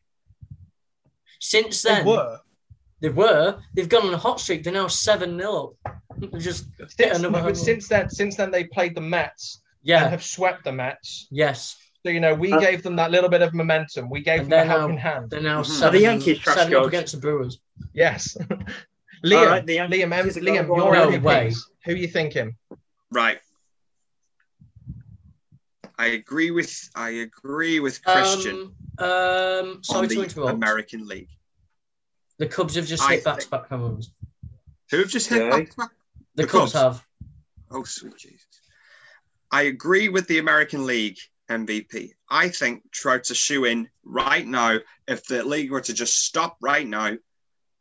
[1.39, 2.39] Since then, They then, were.
[3.01, 3.59] They were.
[3.75, 4.63] They've gone on a hot streak.
[4.63, 5.99] They're now 7 0 up.
[6.39, 10.23] Just Since, another but since then, since then they played the Mets and yeah, have
[10.23, 11.27] swept the Mets.
[11.31, 11.77] yes.
[12.05, 14.09] So you know, we Uh, gave them that little bit of momentum.
[14.09, 15.29] We gave them a they're now- helping hand.
[15.29, 15.65] They're now Mhm.
[15.67, 17.59] seven, Are the Yankees trash, seven up against the Brewers.
[17.93, 18.35] Yes.
[19.23, 21.11] Liam, right, the Yankees Liam, M- are gonna Liam, go your on.
[21.13, 21.53] No way.
[21.85, 22.55] Who are you thinking?
[23.11, 23.39] Right.
[25.97, 30.53] I agree with I agree with Christian Um, um, sorry on to the interrupt.
[30.55, 31.29] American League.
[32.39, 34.11] the Cubs have just I hit back to back home runs.
[34.91, 35.89] Who have just hit back to back?
[36.35, 36.97] The, The Cubs, Cubs.
[36.97, 37.05] have.
[37.71, 38.45] Oh sweet Jesus.
[39.51, 41.17] I agree with the American League
[41.49, 42.11] MVP.
[42.29, 44.79] I think Trout's a shoe in right now.
[45.07, 47.15] If the league were to just stop right now,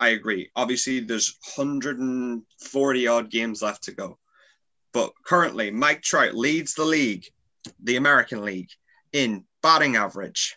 [0.03, 0.50] I agree.
[0.57, 4.18] Obviously, there's 140 odd games left to go.
[4.92, 7.24] But currently, Mike Trout leads the league,
[7.80, 8.70] the American League,
[9.12, 10.57] in batting average,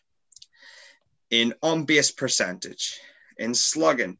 [1.29, 2.99] in on base percentage,
[3.37, 4.17] in slugging,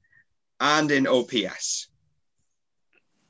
[0.60, 1.88] and in OPS.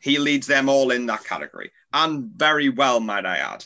[0.02, 3.66] He leads them all in that category, and very well, might I add.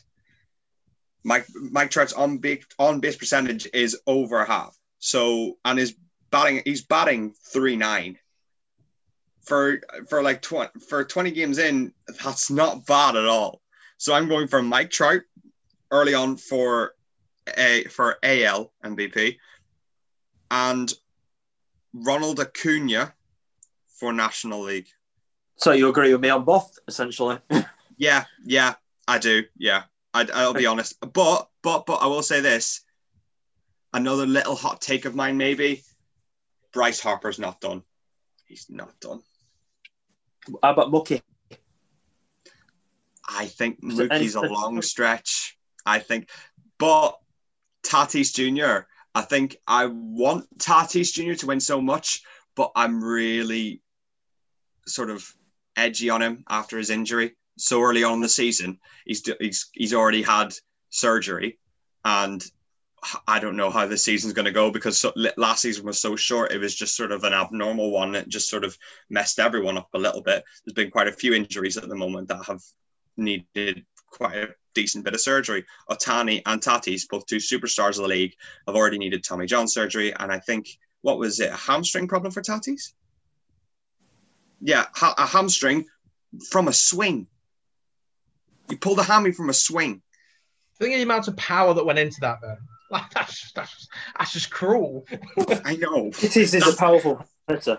[1.23, 4.77] Mike Mike Trout's on base on base percentage is over half.
[4.99, 5.95] So and his
[6.29, 8.18] batting he's batting three nine.
[9.49, 11.91] For for like twenty for twenty games in,
[12.23, 13.61] that's not bad at all.
[13.97, 15.21] So I'm going for Mike Trout
[15.91, 16.93] early on for
[17.57, 19.37] a for AL MVP,
[20.51, 20.93] and
[21.93, 23.11] Ronald Acuna
[23.99, 24.87] for National League.
[25.55, 27.39] So you agree with me on both, essentially.
[27.99, 28.75] Yeah, yeah,
[29.09, 29.43] I do.
[29.57, 29.83] Yeah,
[30.13, 30.95] I, I'll be honest.
[31.01, 32.79] But but but I will say this.
[33.93, 35.83] Another little hot take of mine, maybe.
[36.71, 37.83] Bryce Harper's not done.
[38.45, 39.21] He's not done.
[40.63, 41.21] How about Mookie?
[43.27, 45.57] I think Mookie's a long stretch.
[45.85, 46.29] I think,
[46.77, 47.17] but
[47.83, 48.87] Tatis Jr.
[49.15, 51.33] I think I want Tatis Jr.
[51.39, 52.21] to win so much,
[52.55, 53.81] but I'm really
[54.87, 55.31] sort of
[55.75, 58.79] edgy on him after his injury so early on in the season.
[59.05, 60.53] He's he's he's already had
[60.89, 61.59] surgery,
[62.03, 62.43] and
[63.27, 66.15] I don't know how the season's going to go because so, last season was so
[66.15, 66.51] short.
[66.51, 68.15] It was just sort of an abnormal one.
[68.15, 68.77] It just sort of
[69.09, 70.43] messed everyone up a little bit.
[70.65, 72.61] There's been quite a few injuries at the moment that have
[73.15, 75.65] needed quite a decent bit of surgery.
[75.89, 78.33] Ohtani and Tatis, both two superstars of the league,
[78.67, 80.13] have already needed Tommy John surgery.
[80.13, 80.67] And I think,
[81.01, 82.93] what was it, a hamstring problem for Tatis?
[84.61, 85.85] Yeah, ha- a hamstring
[86.49, 87.27] from a swing.
[88.69, 90.01] You pulled a hammy from a swing.
[90.79, 92.57] Think of the amount of power that went into that, though.
[92.91, 95.05] Like that's just, that's, that's just cruel.
[95.63, 96.07] I know.
[96.07, 97.77] It is is a powerful hitter.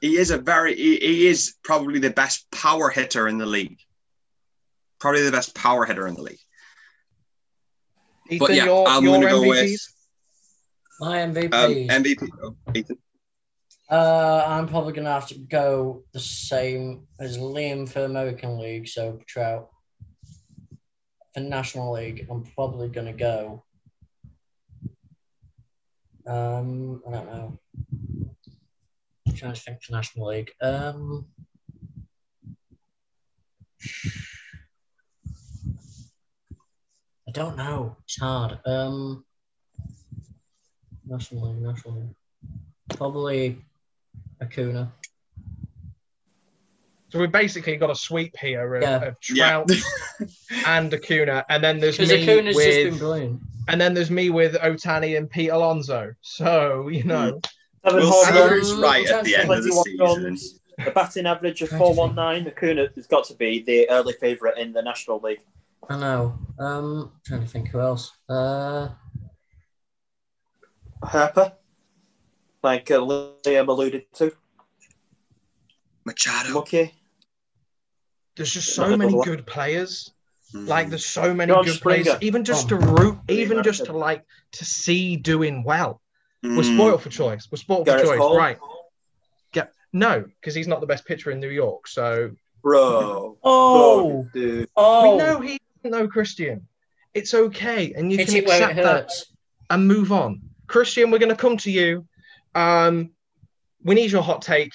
[0.00, 3.78] He is a very, he, he is probably the best power hitter in the league.
[4.98, 6.40] Probably the best power hitter in the league.
[8.30, 9.80] Ethan, But yeah, your, I'm your going to go with
[10.98, 11.88] My Um, MVP.
[11.88, 12.28] MVP.
[12.42, 12.98] Oh, Ethan.
[13.88, 19.20] Uh, I'm probably gonna have to go the same as Liam for American League, so
[19.26, 19.68] Trout.
[21.34, 23.62] For National League, I'm probably gonna go.
[26.26, 27.58] Um, I don't know.
[29.26, 30.50] I'm trying to think for National League.
[30.60, 31.26] Um,
[37.28, 37.96] I don't know.
[38.04, 38.58] It's hard.
[38.66, 39.24] Um,
[41.06, 42.14] National League, National League.
[42.96, 43.64] Probably
[44.40, 44.92] Acuna.
[47.10, 48.96] So we've basically got a sweep here of, Yeah.
[49.04, 49.64] of Yeah.
[49.64, 49.70] Trout
[50.66, 54.54] and Acuna, and then there's me Acuna's just been with, and then there's me with
[54.54, 56.12] Ohtani and Pete Alonso.
[56.20, 57.40] So you know,
[57.84, 59.98] Seven We'll home see who's right at the end of the season.
[59.98, 61.96] runs, a batting average of Trying to think.
[61.96, 62.46] 419.
[62.52, 65.40] Acuna has got to be the early favourite in the National League.
[65.88, 66.38] I know.
[66.58, 68.12] Um, trying to think who else.
[68.28, 68.90] Uh,
[71.02, 71.52] Harper,
[72.62, 74.32] like uh, Liam alluded to.
[76.04, 76.54] Machado.
[76.54, 76.92] Lucky.
[78.36, 80.12] There's just so many good players.
[80.54, 80.66] Mm.
[80.66, 82.08] Like there's so many John good players.
[82.20, 82.78] Even just Oh.
[82.78, 86.00] to root, even just to like to see doing well.
[86.42, 86.74] We're Mm.
[86.74, 87.48] spoiled for choice.
[87.50, 88.36] We're spoiled Gerrit for choice, Cole.
[88.36, 88.58] right?
[89.52, 91.86] Get no, because he's not the best pitcher in New York.
[91.86, 93.38] So Bro.
[93.44, 94.68] oh, dude.
[94.76, 96.66] oh, we know he doesn't Christian.
[97.14, 99.12] It's okay, and you hit can it where it accept that
[99.70, 100.40] and move on.
[100.66, 102.06] Christian, we're going to come to you.
[102.54, 103.10] Um,
[103.82, 104.72] we need your hot take.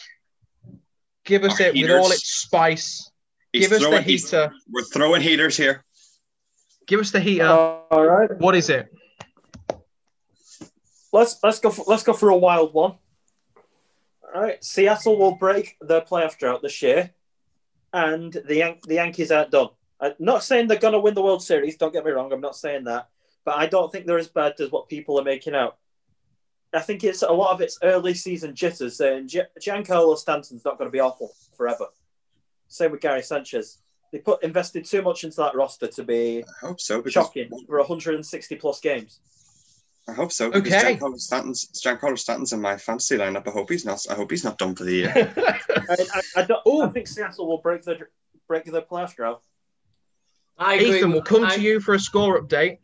[1.23, 3.09] Give us Our it with all its spice.
[3.55, 4.51] He's Give us the throwing- he's- heater.
[4.69, 5.85] We're throwing heaters here.
[6.87, 7.47] Give us the heater.
[7.47, 8.29] All right.
[8.37, 8.91] what is it?
[11.13, 12.95] Let's let's go for, let's go for a wild one.
[14.33, 14.61] All right.
[14.63, 17.11] Seattle will break their playoff drought this year,
[17.93, 19.69] and the Yan- the Yankees aren't done.
[20.01, 21.77] I'm not saying they're going to win the World Series.
[21.77, 22.33] Don't get me wrong.
[22.33, 23.07] I'm not saying that,
[23.45, 25.77] but I don't think they're as bad as what people are making out.
[26.73, 30.77] I think it's a lot of it's early season jitters saying Gi- Giancarlo Stanton's not
[30.77, 31.85] going to be awful forever.
[32.76, 33.78] Same with Gary Sanchez.
[34.11, 36.97] They put invested too much into that roster to be I hope so.
[37.01, 39.19] Because, shocking for 160 plus games.
[40.09, 40.51] I hope so.
[40.51, 40.95] Because Okay.
[40.97, 43.47] Giancarlo Stanton's, Giancarlo Stanton's in my fantasy lineup.
[43.47, 43.99] I hope he's not.
[44.09, 45.13] I hope he's not done for the year.
[45.36, 46.61] I, I, I don't.
[46.67, 46.82] Ooh.
[46.82, 47.97] I think Seattle will break the
[48.47, 49.41] break the playoff drought.
[50.57, 50.97] I agree.
[50.97, 52.80] Ethan, we'll come I- to you for a score update.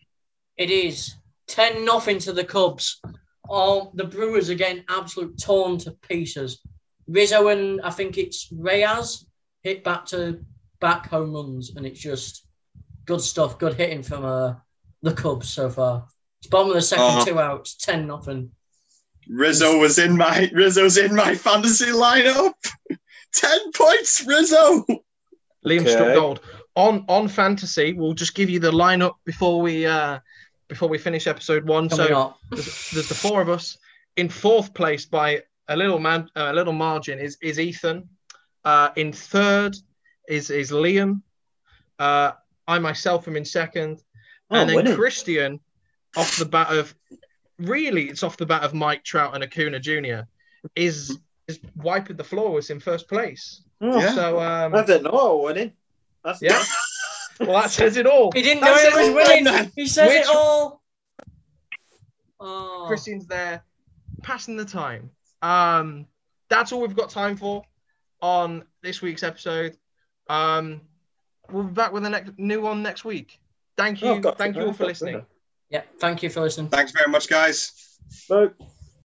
[0.58, 1.16] It is
[1.48, 3.02] ten nothing to the Cubs.
[3.50, 6.62] Oh, the Brewers are getting absolute torn to pieces.
[7.08, 9.26] Rizzo and I think it's Reyes
[9.64, 10.40] hit back to
[10.80, 12.46] back home runs, and it's just
[13.06, 13.58] good stuff.
[13.60, 14.56] Good hitting from uh,
[15.02, 16.06] the Cubs so far.
[16.40, 17.26] It's bottom of the second, Uh-huh.
[17.26, 18.52] two outs, ten nothing.
[19.30, 22.54] Rizzo was in my Rizzo's in my fantasy lineup.
[23.34, 24.84] Ten points, Rizzo.
[25.66, 25.92] Liam Okay.
[25.92, 26.42] struck gold
[26.76, 27.94] on on fantasy.
[27.94, 30.20] We'll just give you the lineup before we uh
[30.68, 31.88] before we finish episode one.
[31.88, 32.40] Coming so up.
[32.50, 33.78] there's, there's the four of us
[34.18, 38.10] in fourth place by a little man a little margin is is Ethan.
[38.64, 39.76] Uh, in third
[40.28, 41.22] is is Liam.
[42.00, 42.32] Uh,
[42.68, 44.02] I myself am in second,
[44.50, 44.96] Oh, and then winning.
[44.96, 45.60] Christian
[46.18, 46.94] off the bat of
[47.58, 50.22] really it's off the bat of Mike Trout and Acuna Jr.
[50.76, 53.64] is is wiping the floor with us in first place.
[53.82, 54.14] Oh, Yeah.
[54.14, 55.72] So um, I didn't know I was winning.
[56.24, 56.64] That's Yeah.
[57.40, 58.32] well that says it all.
[58.32, 59.44] He didn't know That he says was it all, winning.
[59.46, 59.72] man.
[59.76, 60.82] He says Which- it all.
[62.40, 62.86] Oh.
[62.88, 63.64] Christian's there,
[64.24, 65.12] passing the time.
[65.42, 66.08] Um,
[66.50, 67.64] that's all we've got time for
[68.22, 69.78] on this week's episode.
[70.30, 70.82] Um,
[71.50, 73.40] we'll be back with a next new one next week.
[73.78, 75.26] Thank you, Oh, thank you all for listening.
[75.70, 76.70] Yeah, thank you for listening.
[76.70, 77.98] Thanks very much, guys.
[78.30, 78.50] Bye.